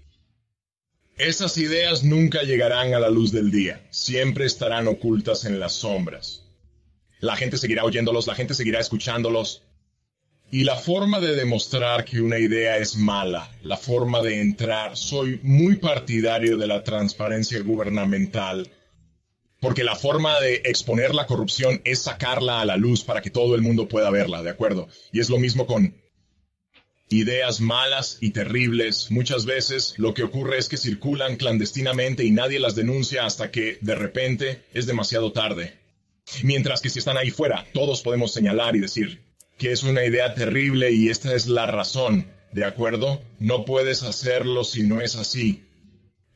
esas 1.17 1.57
ideas 1.57 2.03
nunca 2.03 2.43
llegarán 2.43 2.93
a 2.93 2.99
la 2.99 3.09
luz 3.09 3.31
del 3.31 3.51
día, 3.51 3.85
siempre 3.91 4.45
estarán 4.45 4.87
ocultas 4.87 5.45
en 5.45 5.59
las 5.59 5.73
sombras. 5.73 6.43
La 7.19 7.35
gente 7.35 7.57
seguirá 7.57 7.83
oyéndolos, 7.83 8.27
la 8.27 8.35
gente 8.35 8.53
seguirá 8.53 8.79
escuchándolos, 8.79 9.63
Y 10.51 10.65
la 10.65 10.75
forma 10.75 11.19
de 11.19 11.35
demostrar 11.35 12.05
que 12.05 12.21
una 12.21 12.37
idea 12.37 12.77
es 12.77 12.95
mala, 12.95 13.49
la 13.63 13.75
forma 13.75 14.21
de 14.21 14.39
entrar, 14.39 14.95
soy 14.95 15.39
muy 15.41 15.77
partidario 15.77 16.57
de 16.57 16.67
la 16.67 16.83
transparencia 16.83 17.59
gubernamental, 17.61 18.69
porque 19.59 19.83
la 19.83 19.95
forma 19.95 20.39
de 20.41 20.61
exponer 20.65 21.15
la 21.15 21.25
corrupción 21.25 21.81
es 21.85 22.03
sacarla 22.03 22.61
a 22.61 22.65
la 22.65 22.77
luz 22.77 23.03
para 23.03 23.21
que 23.21 23.31
todo 23.31 23.55
el 23.55 23.63
mundo 23.63 23.87
pueda 23.87 24.11
verla, 24.11 24.43
¿de 24.43 24.51
acuerdo? 24.51 24.89
Y 25.11 25.21
es 25.21 25.29
lo 25.29 25.39
mismo 25.39 25.65
con 25.65 25.95
ideas 27.09 27.61
malas 27.61 28.17
y 28.21 28.31
terribles. 28.31 29.11
Muchas 29.11 29.45
veces 29.45 29.93
lo 29.97 30.13
que 30.13 30.23
ocurre 30.23 30.57
es 30.57 30.69
que 30.69 30.77
circulan 30.77 31.35
clandestinamente 31.35 32.23
y 32.23 32.31
nadie 32.31 32.59
las 32.59 32.75
denuncia 32.75 33.25
hasta 33.25 33.51
que 33.51 33.77
de 33.81 33.95
repente 33.95 34.63
es 34.73 34.85
demasiado 34.85 35.31
tarde. 35.31 35.73
Mientras 36.43 36.81
que 36.81 36.89
si 36.89 36.99
están 36.99 37.17
ahí 37.17 37.31
fuera, 37.31 37.65
todos 37.73 38.01
podemos 38.01 38.33
señalar 38.33 38.75
y 38.75 38.79
decir, 38.79 39.21
que 39.57 39.71
es 39.71 39.83
una 39.83 40.03
idea 40.05 40.33
terrible 40.33 40.91
y 40.91 41.09
esta 41.09 41.35
es 41.35 41.47
la 41.47 41.65
razón, 41.65 42.27
¿de 42.51 42.65
acuerdo? 42.65 43.21
No 43.39 43.65
puedes 43.65 44.03
hacerlo 44.03 44.63
si 44.63 44.83
no 44.83 45.01
es 45.01 45.15
así. 45.15 45.63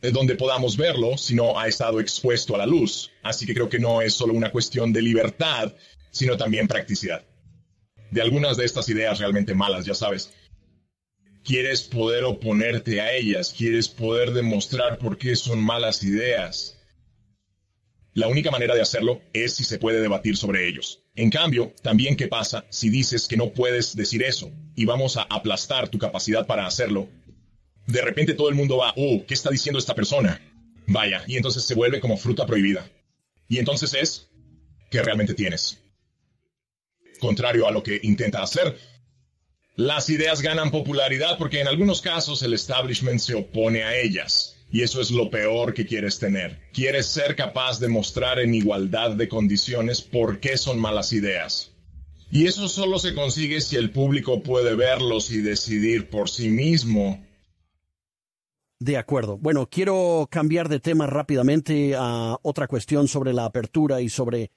De 0.02 0.12
donde 0.12 0.36
podamos 0.36 0.78
verlo 0.78 1.18
si 1.18 1.34
no 1.34 1.60
ha 1.60 1.68
estado 1.68 2.00
expuesto 2.00 2.54
a 2.54 2.60
la 2.60 2.68
luz. 2.68 3.12
Así 3.24 3.48
que 3.48 3.56
creo 3.56 3.70
que 3.70 3.80
no 3.80 4.02
es 4.02 4.14
solo 4.14 4.34
una 4.34 4.52
cuestión 4.52 4.94
de 4.94 5.02
libertad, 5.02 5.74
sino 6.12 6.38
también 6.38 6.68
practicidad. 6.68 7.26
De 8.12 8.22
algunas 8.22 8.58
de 8.58 8.66
estas 8.66 8.88
ideas 8.90 9.20
realmente 9.20 9.56
malas, 9.56 9.86
ya 9.86 9.96
sabes. 9.96 10.32
Quieres 11.48 11.82
poder 11.84 12.26
oponerte 12.26 13.00
a 13.00 13.16
ellas, 13.16 13.56
quieres 13.58 13.88
poder 13.88 14.34
demostrar 14.34 14.98
por 14.98 15.18
qué 15.18 15.34
son 15.38 15.64
malas 15.64 16.04
ideas. 16.04 16.78
La 18.14 18.28
única 18.28 18.52
manera 18.52 18.76
de 18.76 18.82
hacerlo 18.82 19.22
es 19.32 19.56
si 19.56 19.64
se 19.64 19.80
puede 19.80 20.02
debatir 20.02 20.36
sobre 20.36 20.68
ellos. 20.68 21.06
En 21.16 21.30
cambio, 21.30 21.74
también 21.82 22.18
qué 22.18 22.28
pasa 22.28 22.66
si 22.70 22.90
dices 22.90 23.30
que 23.30 23.38
no 23.38 23.54
puedes 23.54 23.96
decir 23.96 24.24
eso 24.24 24.52
y 24.76 24.84
vamos 24.84 25.16
a 25.16 25.22
aplastar 25.22 25.88
tu 25.88 25.98
capacidad 25.98 26.46
para 26.46 26.68
hacerlo. 26.68 27.08
De 27.86 28.02
repente 28.02 28.34
todo 28.34 28.50
el 28.50 28.56
mundo 28.56 28.76
va, 28.76 28.94
oh, 28.98 29.24
¿qué 29.26 29.34
está 29.34 29.50
diciendo 29.50 29.80
esta 29.80 29.96
persona? 29.96 30.42
Vaya, 30.86 31.24
y 31.28 31.38
entonces 31.38 31.64
se 31.64 31.76
vuelve 31.76 32.02
como 32.02 32.18
fruta 32.18 32.46
prohibida. 32.46 32.92
Y 33.48 33.60
entonces 33.60 33.94
es 33.94 34.28
que 34.92 35.02
realmente 35.02 35.34
tienes. 35.34 35.78
Contrario 37.22 37.70
a 37.70 37.72
lo 37.72 37.84
que 37.84 38.02
intenta 38.04 38.44
hacer, 38.44 38.78
las 39.78 40.10
ideas 40.10 40.42
ganan 40.42 40.72
popularidad 40.72 41.38
porque 41.38 41.62
en 41.62 41.68
algunos 41.68 42.02
casos 42.02 42.42
el 42.42 42.56
establishment 42.56 43.20
se 43.20 43.36
opone 43.36 43.84
a 43.84 43.96
ellas. 43.96 44.56
Y 44.72 44.82
eso 44.82 45.00
es 45.00 45.12
lo 45.12 45.30
peor 45.30 45.76
que 45.76 45.86
quieres 45.86 46.18
tener. 46.18 46.60
Quieres 46.74 47.06
ser 47.06 47.36
capaz 47.36 47.80
de 47.80 47.88
mostrar 47.88 48.40
en 48.40 48.56
igualdad 48.56 49.12
de 49.12 49.30
condiciones 49.30 50.02
por 50.02 50.40
qué 50.40 50.58
son 50.58 50.80
malas 50.80 51.14
ideas. 51.14 51.72
Y 52.32 52.48
eso 52.48 52.68
solo 52.68 52.98
se 52.98 53.14
consigue 53.14 53.62
si 53.62 53.76
el 53.76 53.92
público 53.92 54.42
puede 54.42 54.76
verlos 54.76 55.30
y 55.32 55.42
decidir 55.42 56.10
por 56.10 56.28
sí 56.28 56.50
mismo. 56.50 57.24
De 58.80 58.98
acuerdo. 58.98 59.38
Bueno, 59.38 59.70
quiero 59.70 60.28
cambiar 60.30 60.70
de 60.70 60.80
tema 60.80 61.06
rápidamente 61.06 61.94
a 61.96 62.36
otra 62.42 62.68
cuestión 62.68 63.08
sobre 63.08 63.32
la 63.32 63.46
apertura 63.46 64.02
y 64.02 64.10
sobre, 64.10 64.50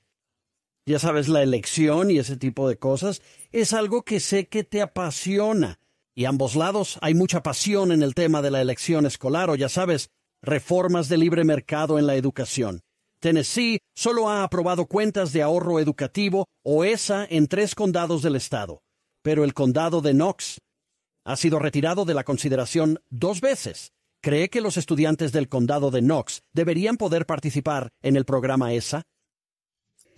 ya 0.86 0.98
sabes, 0.98 1.28
la 1.28 1.42
elección 1.42 2.10
y 2.10 2.18
ese 2.18 2.36
tipo 2.36 2.68
de 2.68 2.78
cosas. 2.78 3.22
Es 3.52 3.72
algo 3.72 4.02
que 4.02 4.20
sé 4.20 4.48
que 4.48 4.64
te 4.64 4.82
apasiona 4.82 5.78
y 6.14 6.24
ambos 6.24 6.56
lados 6.56 6.98
hay 7.02 7.14
mucha 7.14 7.42
pasión 7.42 7.92
en 7.92 8.02
el 8.02 8.14
tema 8.14 8.42
de 8.42 8.50
la 8.50 8.60
elección 8.60 9.06
escolar 9.06 9.50
o 9.50 9.54
ya 9.54 9.68
sabes, 9.68 10.10
reformas 10.42 11.08
de 11.08 11.18
libre 11.18 11.44
mercado 11.44 11.98
en 11.98 12.06
la 12.06 12.16
educación. 12.16 12.80
Tennessee 13.20 13.80
solo 13.94 14.28
ha 14.28 14.42
aprobado 14.42 14.86
cuentas 14.86 15.32
de 15.32 15.42
ahorro 15.42 15.78
educativo 15.78 16.46
o 16.64 16.84
ESA 16.84 17.26
en 17.28 17.48
tres 17.48 17.74
condados 17.74 18.22
del 18.22 18.36
estado, 18.36 18.82
pero 19.22 19.44
el 19.44 19.54
condado 19.54 20.00
de 20.00 20.12
Knox 20.12 20.58
ha 21.24 21.36
sido 21.36 21.58
retirado 21.58 22.04
de 22.04 22.14
la 22.14 22.24
consideración 22.24 23.00
dos 23.10 23.40
veces. 23.40 23.92
¿Cree 24.22 24.50
que 24.50 24.60
los 24.60 24.76
estudiantes 24.76 25.32
del 25.32 25.48
condado 25.48 25.90
de 25.90 26.00
Knox 26.00 26.42
deberían 26.52 26.96
poder 26.96 27.26
participar 27.26 27.90
en 28.02 28.16
el 28.16 28.24
programa 28.24 28.72
ESA? 28.72 29.02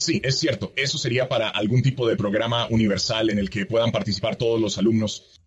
Sí, 0.02 0.20
es 0.24 0.38
cierto. 0.38 0.72
Eso 0.74 0.98
sería 0.98 1.28
para 1.28 1.48
algún 1.48 1.82
tipo 1.82 2.08
de 2.08 2.16
programa 2.16 2.66
universal 2.70 3.30
en 3.30 3.38
el 3.38 3.50
que 3.50 3.66
puedan 3.66 3.92
participar 3.92 4.36
todos 4.36 4.60
los 4.60 4.78
alumnos. 4.78 5.40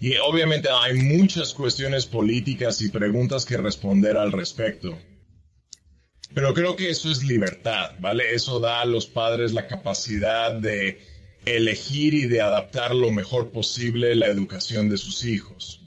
Y 0.00 0.16
obviamente 0.16 0.68
hay 0.68 0.94
muchas 0.94 1.54
cuestiones 1.54 2.06
políticas 2.06 2.82
y 2.82 2.88
preguntas 2.88 3.44
que 3.44 3.56
responder 3.56 4.16
al 4.16 4.32
respecto. 4.32 4.98
Pero 6.34 6.52
creo 6.54 6.74
que 6.74 6.90
eso 6.90 7.10
es 7.10 7.22
libertad, 7.22 7.92
¿vale? 8.00 8.34
Eso 8.34 8.58
da 8.58 8.80
a 8.80 8.84
los 8.84 9.06
padres 9.06 9.52
la 9.52 9.68
capacidad 9.68 10.52
de 10.52 11.00
elegir 11.44 12.14
y 12.14 12.26
de 12.26 12.40
adaptar 12.40 12.94
lo 12.94 13.12
mejor 13.12 13.52
posible 13.52 14.16
la 14.16 14.26
educación 14.26 14.88
de 14.88 14.96
sus 14.96 15.24
hijos. 15.24 15.81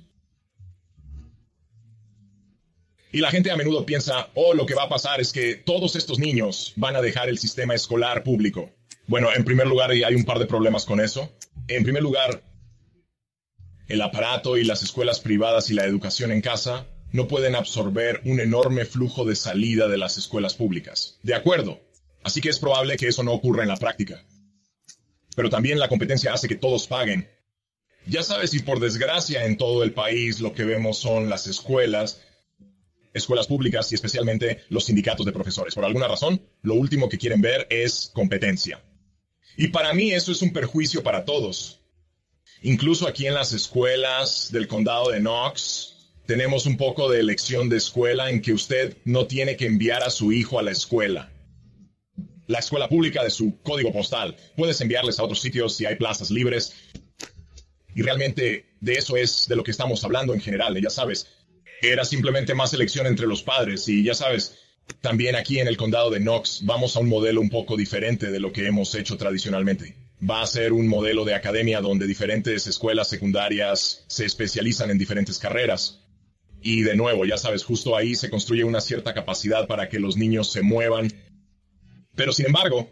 Y 3.15 3.21
la 3.21 3.31
gente 3.31 3.49
a 3.49 3.55
menudo 3.55 3.85
piensa, 3.85 4.27
oh, 4.33 4.53
lo 4.53 4.65
que 4.65 4.75
va 4.75 4.83
a 4.83 4.89
pasar 4.89 5.21
es 5.21 5.31
que 5.31 5.55
todos 5.55 5.95
estos 5.95 6.19
niños 6.19 6.73
van 6.75 6.97
a 6.97 7.01
dejar 7.01 7.29
el 7.29 7.37
sistema 7.37 7.73
escolar 7.73 8.23
público. 8.23 8.73
Bueno, 9.07 9.29
en 9.33 9.45
primer 9.45 9.67
lugar, 9.67 9.91
hay 9.91 10.15
un 10.15 10.25
par 10.25 10.37
de 10.37 10.45
problemas 10.45 10.83
con 10.83 10.99
eso. 10.99 11.31
En 11.69 11.83
primer 11.83 12.03
lugar, 12.03 12.43
el 13.87 14.01
aparato 14.01 14.57
y 14.57 14.65
las 14.65 14.83
escuelas 14.83 15.21
privadas 15.21 15.69
y 15.69 15.75
la 15.75 15.85
educación 15.85 16.33
en 16.33 16.41
casa 16.41 16.87
no 17.13 17.29
pueden 17.29 17.55
absorber 17.55 18.19
un 18.25 18.41
enorme 18.41 18.83
flujo 18.83 19.23
de 19.23 19.37
salida 19.37 19.87
de 19.87 19.97
las 19.97 20.17
escuelas 20.17 20.53
públicas. 20.55 21.17
De 21.23 21.35
acuerdo. 21.35 21.79
Así 22.21 22.41
que 22.41 22.49
es 22.49 22.59
probable 22.59 22.97
que 22.97 23.07
eso 23.07 23.23
no 23.23 23.31
ocurra 23.31 23.63
en 23.63 23.69
la 23.69 23.77
práctica. 23.77 24.25
Pero 25.37 25.49
también 25.49 25.79
la 25.79 25.87
competencia 25.87 26.33
hace 26.33 26.49
que 26.49 26.55
todos 26.55 26.85
paguen. 26.85 27.29
Ya 28.07 28.23
sabes, 28.23 28.53
y 28.53 28.59
por 28.59 28.81
desgracia 28.81 29.45
en 29.45 29.55
todo 29.55 29.83
el 29.83 29.93
país 29.93 30.41
lo 30.41 30.51
que 30.51 30.65
vemos 30.65 30.97
son 30.97 31.29
las 31.29 31.47
escuelas, 31.47 32.19
escuelas 33.15 33.47
públicas 33.47 33.91
y 33.91 33.95
especialmente 33.95 34.59
los 34.69 34.85
sindicatos 34.85 35.25
de 35.25 35.31
profesores. 35.31 35.73
Por 35.73 35.85
alguna 35.85 36.07
razón, 36.07 36.41
lo 36.61 36.75
último 36.75 37.09
que 37.09 37.17
quieren 37.17 37.41
ver 37.41 37.65
es 37.71 38.11
competencia. 38.13 38.83
Y 39.57 39.69
para 39.69 39.93
mí 39.93 40.11
eso 40.11 40.31
es 40.31 40.41
un 40.41 40.53
perjuicio 40.53 41.01
para 41.01 41.25
todos. 41.25 41.79
Incluso 42.61 43.07
aquí 43.07 43.25
en 43.25 43.33
las 43.33 43.53
escuelas 43.53 44.51
del 44.51 44.67
condado 44.67 45.09
de 45.09 45.19
Knox, 45.19 45.95
tenemos 46.25 46.65
un 46.65 46.77
poco 46.77 47.09
de 47.09 47.19
elección 47.19 47.69
de 47.69 47.77
escuela 47.77 48.29
en 48.29 48.41
que 48.41 48.53
usted 48.53 48.97
no 49.05 49.27
tiene 49.27 49.55
que 49.55 49.65
enviar 49.65 50.03
a 50.03 50.09
su 50.09 50.31
hijo 50.31 50.59
a 50.59 50.63
la 50.63 50.71
escuela. 50.71 51.31
La 52.47 52.59
escuela 52.59 52.89
pública 52.89 53.23
de 53.23 53.29
su 53.29 53.61
código 53.61 53.93
postal. 53.93 54.35
Puedes 54.55 54.81
enviarles 54.81 55.19
a 55.19 55.23
otros 55.23 55.39
sitios 55.39 55.75
si 55.75 55.85
hay 55.85 55.95
plazas 55.95 56.31
libres. 56.31 56.73
Y 57.95 58.01
realmente 58.01 58.65
de 58.81 58.93
eso 58.93 59.15
es 59.15 59.47
de 59.47 59.55
lo 59.55 59.63
que 59.63 59.71
estamos 59.71 60.03
hablando 60.03 60.33
en 60.33 60.41
general, 60.41 60.79
ya 60.81 60.89
sabes. 60.89 61.27
Era 61.81 62.05
simplemente 62.05 62.53
más 62.53 62.73
elección 62.73 63.07
entre 63.07 63.27
los 63.27 63.43
padres 63.43 63.87
y 63.87 64.03
ya 64.03 64.13
sabes, 64.13 64.57
también 65.01 65.35
aquí 65.35 65.59
en 65.59 65.67
el 65.67 65.77
condado 65.77 66.09
de 66.09 66.19
Knox 66.19 66.61
vamos 66.63 66.95
a 66.95 66.99
un 66.99 67.09
modelo 67.09 67.41
un 67.41 67.49
poco 67.49 67.75
diferente 67.77 68.31
de 68.31 68.39
lo 68.39 68.51
que 68.51 68.67
hemos 68.67 68.93
hecho 68.95 69.17
tradicionalmente 69.17 69.95
va 70.27 70.41
a 70.41 70.47
ser 70.47 70.73
un 70.73 70.87
modelo 70.87 71.25
de 71.25 71.35
academia 71.35 71.81
donde 71.81 72.07
diferentes 72.07 72.67
escuelas 72.67 73.09
secundarias 73.09 74.05
se 74.07 74.25
especializan 74.25 74.89
en 74.89 74.97
diferentes 74.97 75.39
carreras. 75.39 76.01
Y 76.61 76.81
de 76.81 76.95
nuevo, 76.95 77.25
ya 77.25 77.37
sabes, 77.37 77.63
justo 77.63 77.95
ahí 77.95 78.15
se 78.15 78.29
construye 78.29 78.63
una 78.63 78.81
cierta 78.81 79.13
capacidad 79.13 79.67
para 79.67 79.87
que 79.87 79.99
los 79.99 80.17
niños 80.17 80.51
se 80.51 80.61
muevan. 80.61 81.11
Pero 82.15 82.31
sin 82.31 82.47
embargo, 82.47 82.89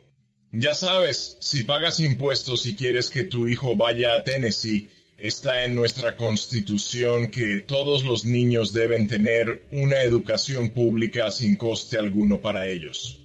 ya 0.52 0.76
sabes, 0.76 1.38
si 1.40 1.64
pagas 1.64 2.00
impuestos 2.00 2.66
y 2.66 2.76
quieres 2.76 3.10
que 3.10 3.24
tu 3.24 3.48
hijo 3.48 3.76
vaya 3.76 4.16
a 4.16 4.24
Tennessee, 4.24 4.90
está 5.18 5.66
en 5.66 5.76
nuestra 5.76 6.16
constitución 6.18 7.30
que 7.30 7.60
todos 7.60 8.04
los 8.04 8.26
niños 8.26 8.74
deben 8.74 9.08
tener 9.08 9.64
una 9.72 10.02
educación 10.02 10.70
pública 10.70 11.32
sin 11.32 11.56
coste 11.56 11.98
alguno 11.98 12.42
para 12.42 12.68
ellos 12.68 13.24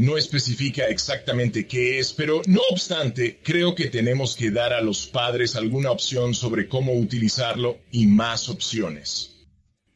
no 0.00 0.16
especifica 0.16 0.86
exactamente 0.86 1.66
qué 1.66 1.98
es, 1.98 2.12
pero 2.12 2.42
no 2.46 2.60
obstante, 2.70 3.38
creo 3.42 3.74
que 3.74 3.88
tenemos 3.88 4.34
que 4.34 4.50
dar 4.50 4.72
a 4.72 4.80
los 4.80 5.06
padres 5.06 5.56
alguna 5.56 5.90
opción 5.90 6.34
sobre 6.34 6.68
cómo 6.68 6.94
utilizarlo 6.94 7.78
y 7.90 8.06
más 8.06 8.48
opciones. 8.48 9.46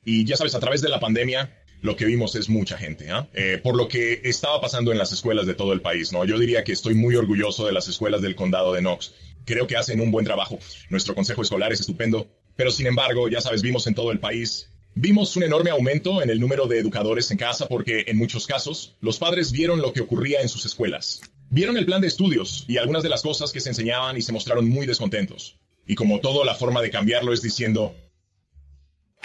Y 0.04 0.24
ya 0.24 0.36
sabes, 0.36 0.54
a 0.54 0.60
través 0.60 0.82
de 0.82 0.90
la 0.90 1.00
pandemia, 1.00 1.58
lo 1.80 1.96
que 1.96 2.04
vimos 2.04 2.34
es 2.34 2.48
mucha 2.48 2.76
gente, 2.76 3.10
¿ah? 3.10 3.28
eh, 3.34 3.58
por 3.62 3.76
lo 3.76 3.88
que 3.88 4.20
estaba 4.24 4.60
pasando 4.60 4.92
en 4.92 4.98
las 4.98 5.12
escuelas 5.12 5.46
de 5.46 5.54
todo 5.54 5.72
el 5.72 5.80
país, 5.80 6.12
¿no? 6.12 6.24
Yo 6.24 6.38
diría 6.38 6.64
que 6.64 6.72
estoy 6.72 6.94
muy 6.94 7.16
orgulloso 7.16 7.66
de 7.66 7.72
las 7.72 7.88
escuelas 7.88 8.20
del 8.20 8.36
condado 8.36 8.74
de 8.74 8.80
Knox. 8.80 9.14
Creo 9.44 9.66
que 9.66 9.76
hacen 9.76 10.00
un 10.00 10.10
buen 10.10 10.24
trabajo. 10.24 10.58
Nuestro 10.90 11.14
consejo 11.14 11.42
escolar 11.42 11.72
es 11.72 11.80
estupendo, 11.80 12.26
pero 12.56 12.70
sin 12.70 12.86
embargo, 12.86 13.28
ya 13.28 13.40
sabes, 13.40 13.62
vimos 13.62 13.86
en 13.86 13.94
todo 13.94 14.12
el 14.12 14.20
país 14.20 14.68
Vimos 14.96 15.34
un 15.36 15.42
enorme 15.42 15.70
aumento 15.70 16.22
en 16.22 16.30
el 16.30 16.38
número 16.38 16.68
de 16.68 16.78
educadores 16.78 17.28
en 17.32 17.36
casa 17.36 17.66
porque, 17.66 18.04
en 18.06 18.16
muchos 18.16 18.46
casos, 18.46 18.94
los 19.00 19.18
padres 19.18 19.50
vieron 19.50 19.82
lo 19.82 19.92
que 19.92 20.00
ocurría 20.00 20.40
en 20.40 20.48
sus 20.48 20.64
escuelas. 20.66 21.20
Vieron 21.50 21.76
el 21.76 21.84
plan 21.84 22.00
de 22.00 22.06
estudios 22.06 22.64
y 22.68 22.76
algunas 22.76 23.02
de 23.02 23.08
las 23.08 23.22
cosas 23.22 23.50
que 23.50 23.58
se 23.58 23.70
enseñaban 23.70 24.16
y 24.16 24.22
se 24.22 24.32
mostraron 24.32 24.68
muy 24.68 24.86
descontentos. 24.86 25.58
Y 25.84 25.96
como 25.96 26.20
todo, 26.20 26.44
la 26.44 26.54
forma 26.54 26.80
de 26.80 26.92
cambiarlo 26.92 27.32
es 27.32 27.42
diciendo, 27.42 27.92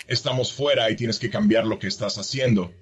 estamos 0.08 0.52
fuera 0.52 0.90
y 0.90 0.96
tienes 0.96 1.20
que 1.20 1.30
cambiar 1.30 1.68
lo 1.68 1.78
que 1.78 1.88
estás 1.88 2.18
haciendo. 2.18 2.74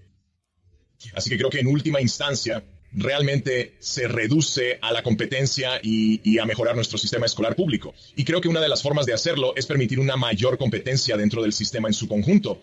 Así 1.14 1.30
que 1.30 1.38
creo 1.38 1.50
que 1.50 1.60
en 1.60 1.68
última 1.68 2.00
instancia, 2.00 2.64
realmente 2.94 3.76
se 3.80 4.08
reduce 4.08 4.80
a 4.82 4.92
la 4.92 5.04
competencia 5.04 5.80
y, 5.82 6.40
a 6.40 6.46
mejorar 6.46 6.76
nuestro 6.76 6.98
sistema 6.98 7.26
escolar 7.26 7.56
público. 7.56 7.94
Y 8.16 8.24
creo 8.24 8.42
que 8.42 8.48
una 8.48 8.62
de 8.62 8.70
las 8.70 8.84
formas 8.84 9.06
de 9.06 9.14
hacerlo 9.14 9.54
es 9.56 9.66
permitir 9.66 10.00
una 10.00 10.16
mayor 10.16 10.58
competencia 10.58 11.18
dentro 11.18 11.42
del 11.42 11.54
sistema 11.54 11.88
en 11.88 11.94
su 11.94 12.08
conjunto. 12.08 12.62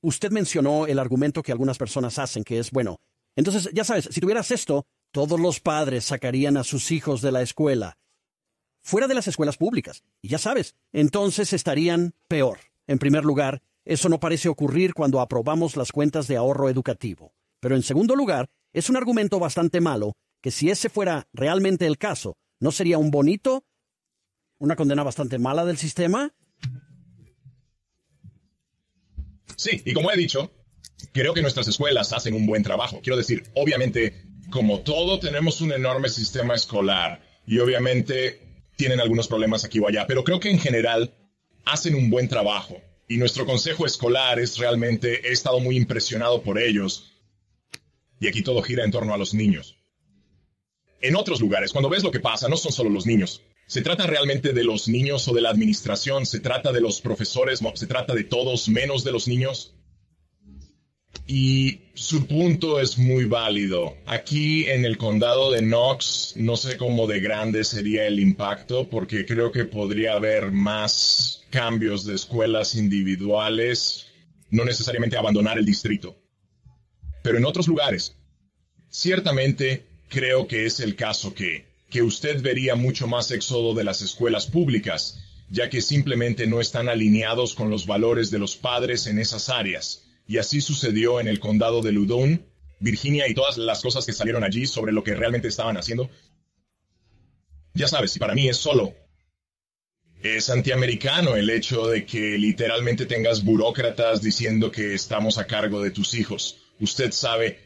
Usted 0.00 0.30
mencionó 0.30 0.86
el 0.86 0.98
argumento 0.98 1.42
que 1.42 1.52
algunas 1.52 1.78
personas 1.78 2.18
hacen, 2.18 2.42
que 2.42 2.58
es, 2.58 2.70
bueno, 2.70 3.00
entonces, 3.36 3.70
ya 3.72 3.84
sabes, 3.84 4.08
si 4.10 4.20
tuvieras 4.20 4.50
esto, 4.50 4.84
todos 5.12 5.38
los 5.38 5.60
padres 5.60 6.04
sacarían 6.04 6.56
a 6.56 6.64
sus 6.64 6.90
hijos 6.90 7.22
de 7.22 7.32
la 7.32 7.42
escuela, 7.42 7.98
fuera 8.82 9.06
de 9.06 9.14
las 9.14 9.28
escuelas 9.28 9.56
públicas. 9.56 10.02
Y 10.20 10.28
ya 10.28 10.38
sabes, 10.38 10.74
entonces 10.92 11.52
estarían 11.52 12.14
peor. 12.28 12.58
En 12.86 12.98
primer 12.98 13.24
lugar, 13.24 13.62
eso 13.84 14.08
no 14.08 14.20
parece 14.20 14.48
ocurrir 14.48 14.94
cuando 14.94 15.20
aprobamos 15.20 15.76
las 15.76 15.92
cuentas 15.92 16.28
de 16.28 16.36
ahorro 16.36 16.68
educativo. 16.68 17.32
Pero 17.60 17.76
en 17.76 17.82
segundo 17.82 18.16
lugar, 18.16 18.50
es 18.72 18.88
un 18.90 18.96
argumento 18.96 19.38
bastante 19.38 19.80
malo 19.80 20.14
que 20.40 20.50
si 20.50 20.70
ese 20.70 20.88
fuera 20.88 21.28
realmente 21.32 21.86
el 21.86 21.98
caso, 21.98 22.36
¿no 22.60 22.72
sería 22.72 22.98
un 22.98 23.10
bonito, 23.10 23.64
una 24.58 24.76
condena 24.76 25.02
bastante 25.02 25.38
mala 25.38 25.64
del 25.64 25.78
sistema? 25.78 26.34
Sí, 29.56 29.82
y 29.84 29.92
como 29.92 30.10
he 30.10 30.16
dicho, 30.16 30.50
creo 31.12 31.34
que 31.34 31.42
nuestras 31.42 31.68
escuelas 31.68 32.12
hacen 32.12 32.34
un 32.34 32.46
buen 32.46 32.62
trabajo. 32.62 33.00
Quiero 33.02 33.16
decir, 33.16 33.44
obviamente, 33.54 34.24
como 34.50 34.80
todo, 34.80 35.20
tenemos 35.20 35.60
un 35.60 35.72
enorme 35.72 36.08
sistema 36.08 36.54
escolar 36.54 37.22
y 37.46 37.58
obviamente 37.58 38.40
tienen 38.76 39.00
algunos 39.00 39.28
problemas 39.28 39.64
aquí 39.64 39.78
o 39.78 39.86
allá, 39.86 40.06
pero 40.06 40.24
creo 40.24 40.40
que 40.40 40.50
en 40.50 40.58
general 40.58 41.14
hacen 41.64 41.94
un 41.94 42.10
buen 42.10 42.28
trabajo. 42.28 42.80
Y 43.06 43.18
nuestro 43.18 43.44
consejo 43.46 43.86
escolar 43.86 44.40
es 44.40 44.58
realmente, 44.58 45.28
he 45.28 45.32
estado 45.32 45.60
muy 45.60 45.76
impresionado 45.76 46.42
por 46.42 46.58
ellos 46.58 47.11
y 48.22 48.28
aquí 48.28 48.42
todo 48.42 48.62
gira 48.62 48.84
en 48.84 48.92
torno 48.92 49.12
a 49.12 49.18
los 49.18 49.34
niños. 49.34 49.76
En 51.00 51.16
otros 51.16 51.40
lugares, 51.40 51.72
cuando 51.72 51.90
ves 51.90 52.04
lo 52.04 52.12
que 52.12 52.20
pasa, 52.20 52.48
no 52.48 52.56
son 52.56 52.70
solo 52.70 52.88
los 52.88 53.04
niños. 53.04 53.42
Se 53.66 53.82
trata 53.82 54.06
realmente 54.06 54.52
de 54.52 54.62
los 54.62 54.86
niños 54.86 55.26
o 55.26 55.34
de 55.34 55.40
la 55.40 55.50
administración, 55.50 56.24
se 56.24 56.38
trata 56.38 56.70
de 56.70 56.80
los 56.80 57.00
profesores, 57.00 57.58
se 57.74 57.86
trata 57.88 58.14
de 58.14 58.22
todos 58.22 58.68
menos 58.68 59.02
de 59.02 59.10
los 59.10 59.26
niños. 59.26 59.74
Y 61.26 61.80
su 61.94 62.28
punto 62.28 62.78
es 62.78 62.96
muy 62.96 63.24
válido. 63.24 63.96
Aquí 64.06 64.66
en 64.66 64.84
el 64.84 64.98
condado 64.98 65.50
de 65.50 65.60
Knox, 65.60 66.34
no 66.36 66.56
sé 66.56 66.76
cómo 66.76 67.08
de 67.08 67.18
grande 67.18 67.64
sería 67.64 68.06
el 68.06 68.20
impacto, 68.20 68.88
porque 68.88 69.26
creo 69.26 69.50
que 69.50 69.64
podría 69.64 70.12
haber 70.12 70.52
más 70.52 71.42
cambios 71.50 72.06
de 72.06 72.14
escuelas 72.14 72.76
individuales, 72.76 74.06
no 74.50 74.64
necesariamente 74.64 75.16
abandonar 75.16 75.58
el 75.58 75.66
distrito. 75.66 76.21
Pero 77.22 77.38
en 77.38 77.44
otros 77.44 77.68
lugares, 77.68 78.16
ciertamente 78.88 79.86
creo 80.08 80.46
que 80.46 80.66
es 80.66 80.80
el 80.80 80.96
caso 80.96 81.34
que, 81.34 81.66
que 81.88 82.02
usted 82.02 82.42
vería 82.42 82.74
mucho 82.74 83.06
más 83.06 83.30
éxodo 83.30 83.74
de 83.74 83.84
las 83.84 84.02
escuelas 84.02 84.46
públicas, 84.46 85.20
ya 85.48 85.70
que 85.70 85.80
simplemente 85.80 86.46
no 86.46 86.60
están 86.60 86.88
alineados 86.88 87.54
con 87.54 87.70
los 87.70 87.86
valores 87.86 88.30
de 88.30 88.38
los 88.38 88.56
padres 88.56 89.06
en 89.06 89.18
esas 89.18 89.48
áreas. 89.48 90.04
Y 90.26 90.38
así 90.38 90.60
sucedió 90.60 91.20
en 91.20 91.28
el 91.28 91.40
condado 91.40 91.80
de 91.80 91.92
Loudoun, 91.92 92.44
Virginia 92.80 93.28
y 93.28 93.34
todas 93.34 93.56
las 93.56 93.80
cosas 93.82 94.04
que 94.04 94.12
salieron 94.12 94.42
allí 94.44 94.66
sobre 94.66 94.92
lo 94.92 95.04
que 95.04 95.14
realmente 95.14 95.48
estaban 95.48 95.76
haciendo. 95.76 96.10
Ya 97.74 97.86
sabes, 97.86 98.16
y 98.16 98.18
para 98.18 98.34
mí 98.34 98.48
es 98.48 98.56
solo. 98.56 98.94
Es 100.22 100.50
antiamericano 100.50 101.36
el 101.36 101.50
hecho 101.50 101.86
de 101.86 102.04
que 102.06 102.38
literalmente 102.38 103.06
tengas 103.06 103.44
burócratas 103.44 104.22
diciendo 104.22 104.70
que 104.70 104.94
estamos 104.94 105.38
a 105.38 105.46
cargo 105.46 105.82
de 105.82 105.90
tus 105.90 106.14
hijos 106.14 106.61
usted 106.82 107.12
sabe. 107.12 107.58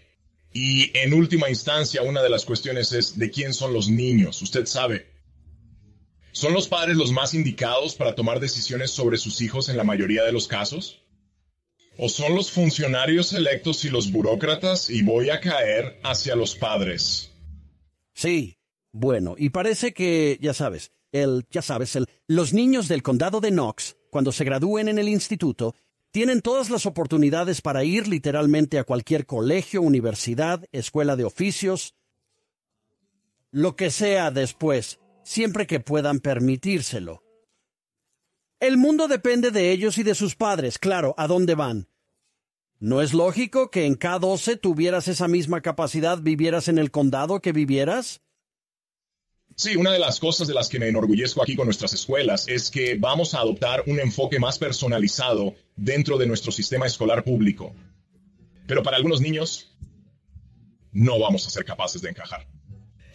Y 0.53 0.97
en 0.97 1.13
última 1.13 1.51
instancia, 1.51 2.03
una 2.03 2.23
de 2.23 2.31
las 2.31 2.45
cuestiones 2.45 2.93
es 2.93 3.19
de 3.19 3.31
quién 3.31 3.53
son 3.53 3.73
los 3.73 3.89
niños, 3.89 4.41
usted 4.43 4.67
sabe. 4.67 5.07
¿Son 6.33 6.53
los 6.53 6.69
padres 6.69 6.97
los 6.97 7.13
más 7.13 7.35
indicados 7.35 7.95
para 7.95 8.15
tomar 8.15 8.41
decisiones 8.41 8.91
sobre 8.91 9.17
sus 9.17 9.41
hijos 9.41 9.69
en 9.69 9.77
la 9.77 9.85
mayoría 9.85 10.23
de 10.23 10.33
los 10.33 10.47
casos? 10.47 11.03
¿O 11.99 12.11
son 12.11 12.35
los 12.35 12.51
funcionarios 12.51 13.33
electos 13.33 13.85
y 13.87 13.89
los 13.89 14.13
burócratas 14.13 14.91
y 14.91 15.03
voy 15.03 15.31
a 15.31 15.41
caer 15.41 15.99
hacia 16.05 16.37
los 16.37 16.55
padres? 16.55 17.31
Sí, 18.13 18.59
bueno, 18.93 19.35
y 19.39 19.49
parece 19.49 19.95
que, 19.95 20.39
ya 20.41 20.53
sabes, 20.53 20.93
el, 21.13 21.47
ya 21.51 21.63
sabes, 21.63 21.97
el, 21.97 22.07
los 22.27 22.53
niños 22.53 22.89
del 22.89 23.03
condado 23.03 23.41
de 23.41 23.51
Knox, 23.51 23.97
cuando 24.11 24.33
se 24.33 24.45
gradúen 24.45 24.89
en 24.89 24.99
el 24.99 25.09
instituto, 25.09 25.75
tienen 26.11 26.41
todas 26.41 26.71
las 26.71 26.87
oportunidades 26.87 27.61
para 27.61 27.85
ir 27.85 28.09
literalmente 28.09 28.79
a 28.79 28.85
cualquier 28.85 29.27
colegio, 29.27 29.83
universidad, 29.83 30.65
escuela 30.73 31.17
de 31.17 31.25
oficios, 31.25 31.95
lo 33.51 33.77
que 33.77 33.91
sea 33.91 34.31
después, 34.31 34.99
siempre 35.23 35.67
que 35.67 35.81
puedan 35.81 36.21
permitírselo. 36.21 37.23
El 38.61 38.79
mundo 38.79 39.09
depende 39.09 39.51
de 39.51 39.71
ellos 39.71 39.99
y 39.99 40.03
de 40.03 40.15
sus 40.15 40.35
padres, 40.35 40.79
claro, 40.79 41.15
a 41.19 41.27
dónde 41.27 41.55
van. 41.55 41.89
¿No 42.79 43.01
es 43.01 43.15
lógico 43.15 43.71
que 43.71 43.87
en 43.87 43.99
K12 43.99 44.61
tuvieras 44.61 45.09
esa 45.09 45.29
misma 45.29 45.61
capacidad, 45.61 46.21
vivieras 46.21 46.69
en 46.69 46.79
el 46.79 46.91
condado 46.91 47.41
que 47.41 47.53
vivieras? 47.53 48.23
Sí, 49.59 49.75
una 49.75 49.91
de 49.91 49.99
las 49.99 50.21
cosas 50.21 50.47
de 50.47 50.53
las 50.53 50.69
que 50.69 50.79
me 50.79 50.89
enorgullezco 50.89 51.43
aquí 51.43 51.57
con 51.57 51.65
nuestras 51.65 51.95
escuelas 51.95 52.47
es 52.47 52.71
que 52.71 52.97
vamos 52.97 53.33
a 53.33 53.39
adoptar 53.39 53.85
un 53.87 53.99
enfoque 53.99 54.39
más 54.39 54.59
personalizado 54.59 55.55
dentro 55.77 56.19
de 56.19 56.27
nuestro 56.27 56.53
sistema 56.53 56.87
escolar 56.87 57.25
público. 57.25 57.75
Pero 58.67 58.83
para 58.83 58.99
algunos 58.99 59.23
niños 59.23 59.75
no 60.93 61.19
vamos 61.19 61.47
a 61.47 61.51
ser 61.51 61.65
capaces 61.65 62.03
de 62.03 62.11
encajar. 62.11 62.47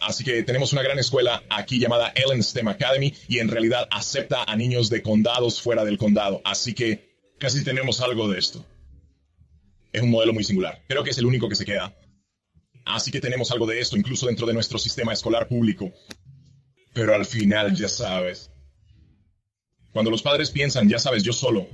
Así 0.00 0.24
que 0.24 0.42
tenemos 0.42 0.72
una 0.72 0.82
gran 0.82 0.98
escuela 0.98 1.44
aquí 1.48 1.78
llamada 1.78 2.12
Ellen 2.16 2.42
STEM 2.42 2.66
Academy 2.66 3.14
y 3.28 3.38
en 3.38 3.46
realidad 3.46 3.86
acepta 3.92 4.42
a 4.42 4.56
niños 4.56 4.90
de 4.90 5.00
condados 5.00 5.62
fuera 5.62 5.84
del 5.84 5.96
condado. 5.96 6.42
Así 6.44 6.74
que 6.74 7.34
casi 7.38 7.62
tenemos 7.62 8.00
algo 8.00 8.28
de 8.28 8.40
esto. 8.40 8.66
Es 9.92 10.02
un 10.02 10.10
modelo 10.10 10.32
muy 10.32 10.42
singular. 10.42 10.82
Creo 10.88 11.04
que 11.04 11.10
es 11.10 11.18
el 11.18 11.26
único 11.26 11.48
que 11.48 11.54
se 11.54 11.64
queda. 11.64 11.96
Así 12.84 13.12
que 13.12 13.20
tenemos 13.20 13.52
algo 13.52 13.66
de 13.66 13.78
esto 13.78 13.96
incluso 13.96 14.26
dentro 14.26 14.44
de 14.44 14.54
nuestro 14.54 14.76
sistema 14.76 15.12
escolar 15.12 15.46
público. 15.46 15.92
Pero 16.92 17.14
al 17.14 17.24
final, 17.24 17.74
ya 17.74 17.88
sabes. 17.88 18.50
Cuando 19.92 20.10
los 20.10 20.22
padres 20.22 20.50
piensan, 20.50 20.88
ya 20.88 20.98
sabes, 20.98 21.22
yo 21.22 21.32
solo. 21.32 21.68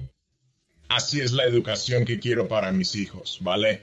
Así 0.88 1.20
es 1.20 1.33
la 1.33 1.44
educación 1.44 2.04
que 2.04 2.18
quiero 2.18 2.48
para 2.48 2.72
mis 2.72 2.94
hijos, 2.96 3.38
¿vale? 3.42 3.83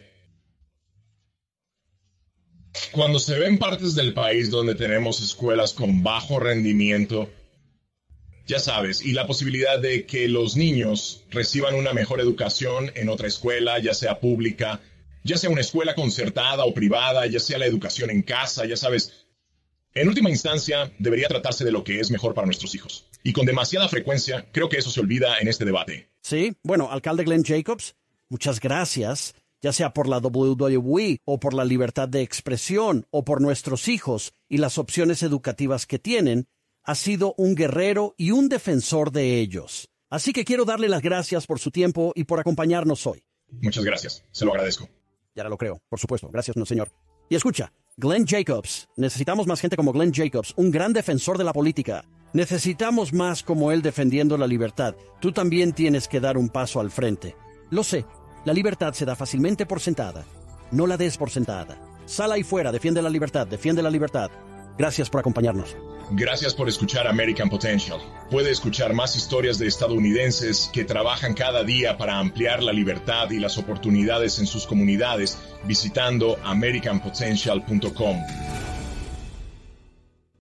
Cuando 2.91 3.19
se 3.19 3.39
ven 3.39 3.57
partes 3.57 3.95
del 3.95 4.13
país 4.13 4.49
donde 4.49 4.75
tenemos 4.75 5.21
escuelas 5.21 5.73
con 5.73 6.03
bajo 6.03 6.39
rendimiento, 6.39 7.29
ya 8.47 8.59
sabes, 8.59 9.01
y 9.03 9.13
la 9.13 9.27
posibilidad 9.27 9.79
de 9.79 10.05
que 10.05 10.27
los 10.27 10.55
niños 10.55 11.23
reciban 11.29 11.75
una 11.75 11.93
mejor 11.93 12.19
educación 12.19 12.91
en 12.95 13.09
otra 13.09 13.27
escuela, 13.27 13.79
ya 13.79 13.93
sea 13.93 14.19
pública, 14.19 14.81
ya 15.23 15.37
sea 15.37 15.49
una 15.49 15.61
escuela 15.61 15.95
concertada 15.95 16.65
o 16.65 16.73
privada, 16.73 17.25
ya 17.25 17.39
sea 17.39 17.57
la 17.57 17.65
educación 17.65 18.11
en 18.11 18.21
casa, 18.21 18.65
ya 18.65 18.77
sabes, 18.77 19.24
en 19.95 20.10
última 20.10 20.29
instancia, 20.29 20.91
debería 20.99 21.29
tratarse 21.29 21.63
de 21.63 21.71
lo 21.71 21.86
que 21.86 22.01
es 22.01 22.12
mejor 22.12 22.34
para 22.34 22.45
nuestros 22.45 22.75
hijos. 22.75 23.08
Y 23.23 23.31
con 23.31 23.45
demasiada 23.45 23.88
frecuencia, 23.88 24.45
creo 24.51 24.67
que 24.67 24.77
eso 24.77 24.91
se 24.91 24.99
olvida 24.99 25.39
en 25.39 25.47
este 25.47 25.63
debate. 25.63 26.10
Sí, 26.21 26.58
bueno, 26.63 26.91
alcalde 26.91 27.23
Glenn 27.23 27.45
Jacobs, 27.45 27.95
muchas 28.27 28.60
gracias, 28.60 29.36
ya 29.62 29.71
sea 29.71 29.93
por 29.93 30.10
la 30.10 30.17
WWE 30.17 31.21
o 31.23 31.39
por 31.39 31.53
la 31.53 31.63
libertad 31.63 32.10
de 32.10 32.21
expresión 32.21 33.08
o 33.10 33.23
por 33.23 33.39
nuestros 33.39 33.88
hijos 33.88 34.34
y 34.49 34.58
las 34.58 34.77
opciones 34.77 35.23
educativas 35.23 35.86
que 35.86 35.97
tienen, 35.97 36.47
ha 36.84 36.95
sido 36.95 37.34
un 37.38 37.55
guerrero 37.55 38.15
y 38.17 38.31
un 38.31 38.49
defensor 38.49 39.12
de 39.12 39.39
ellos. 39.39 39.89
Así 40.10 40.34
que 40.34 40.43
quiero 40.43 40.65
darle 40.65 40.89
las 40.89 41.01
gracias 41.01 41.47
por 41.47 41.60
su 41.60 41.71
tiempo 41.71 42.12
y 42.15 42.25
por 42.25 42.41
acompañarnos 42.41 43.08
hoy. 43.08 43.23
Muchas 43.62 43.86
gracias, 43.86 44.25
se 44.31 44.43
lo 44.43 44.51
agradezco. 44.51 44.89
Ya 45.36 45.45
lo 45.45 45.58
creo, 45.58 45.81
por 45.88 45.99
supuesto. 45.99 46.29
Gracias, 46.29 46.58
no, 46.58 46.65
señor. 46.65 46.91
Y 47.29 47.36
escucha, 47.36 47.71
Glenn 47.97 48.25
Jacobs. 48.27 48.89
Necesitamos 48.97 49.47
más 49.47 49.62
gente 49.62 49.77
como 49.77 49.93
Glenn 49.93 50.13
Jacobs, 50.13 50.53
un 50.58 50.69
gran 50.69 50.91
defensor 50.91 51.38
de 51.38 51.45
la 51.45 51.53
política. 51.53 52.03
Necesitamos 52.34 53.13
más 53.13 53.41
como 53.41 53.71
él 53.71 53.81
defendiendo 53.81 54.38
la 54.38 54.47
libertad. 54.47 54.95
Tú 55.21 55.31
también 55.31 55.71
tienes 55.71 56.10
que 56.10 56.19
dar 56.19 56.38
un 56.38 56.49
paso 56.49 56.81
al 56.81 56.91
frente. 56.91 57.38
Lo 57.69 57.86
sé, 57.86 58.05
la 58.43 58.51
libertad 58.51 58.93
se 58.93 59.05
da 59.05 59.15
fácilmente 59.15 59.65
por 59.65 59.79
sentada. 59.79 60.25
No 60.71 60.88
la 60.88 60.97
des 60.97 61.15
por 61.17 61.29
sentada. 61.29 61.77
Sal 62.05 62.34
ahí 62.34 62.43
fuera, 62.43 62.73
defiende 62.73 63.01
la 63.01 63.10
libertad, 63.10 63.47
defiende 63.47 63.81
la 63.81 63.89
libertad. 63.89 64.29
Gracias 64.77 65.09
por 65.09 65.19
acompañarnos. 65.19 65.75
Gracias 66.11 66.53
por 66.53 66.69
escuchar 66.69 67.07
American 67.07 67.49
Potential. 67.49 67.99
Puede 68.29 68.51
escuchar 68.51 68.93
más 68.93 69.15
historias 69.15 69.57
de 69.57 69.67
estadounidenses 69.67 70.69
que 70.71 70.85
trabajan 70.85 71.33
cada 71.33 71.63
día 71.63 71.97
para 71.97 72.19
ampliar 72.19 72.61
la 72.61 72.73
libertad 72.73 73.31
y 73.31 73.39
las 73.39 73.57
oportunidades 73.57 74.38
en 74.38 74.45
sus 74.45 74.67
comunidades 74.67 75.39
visitando 75.63 76.38
americanpotential.com. 76.43 78.17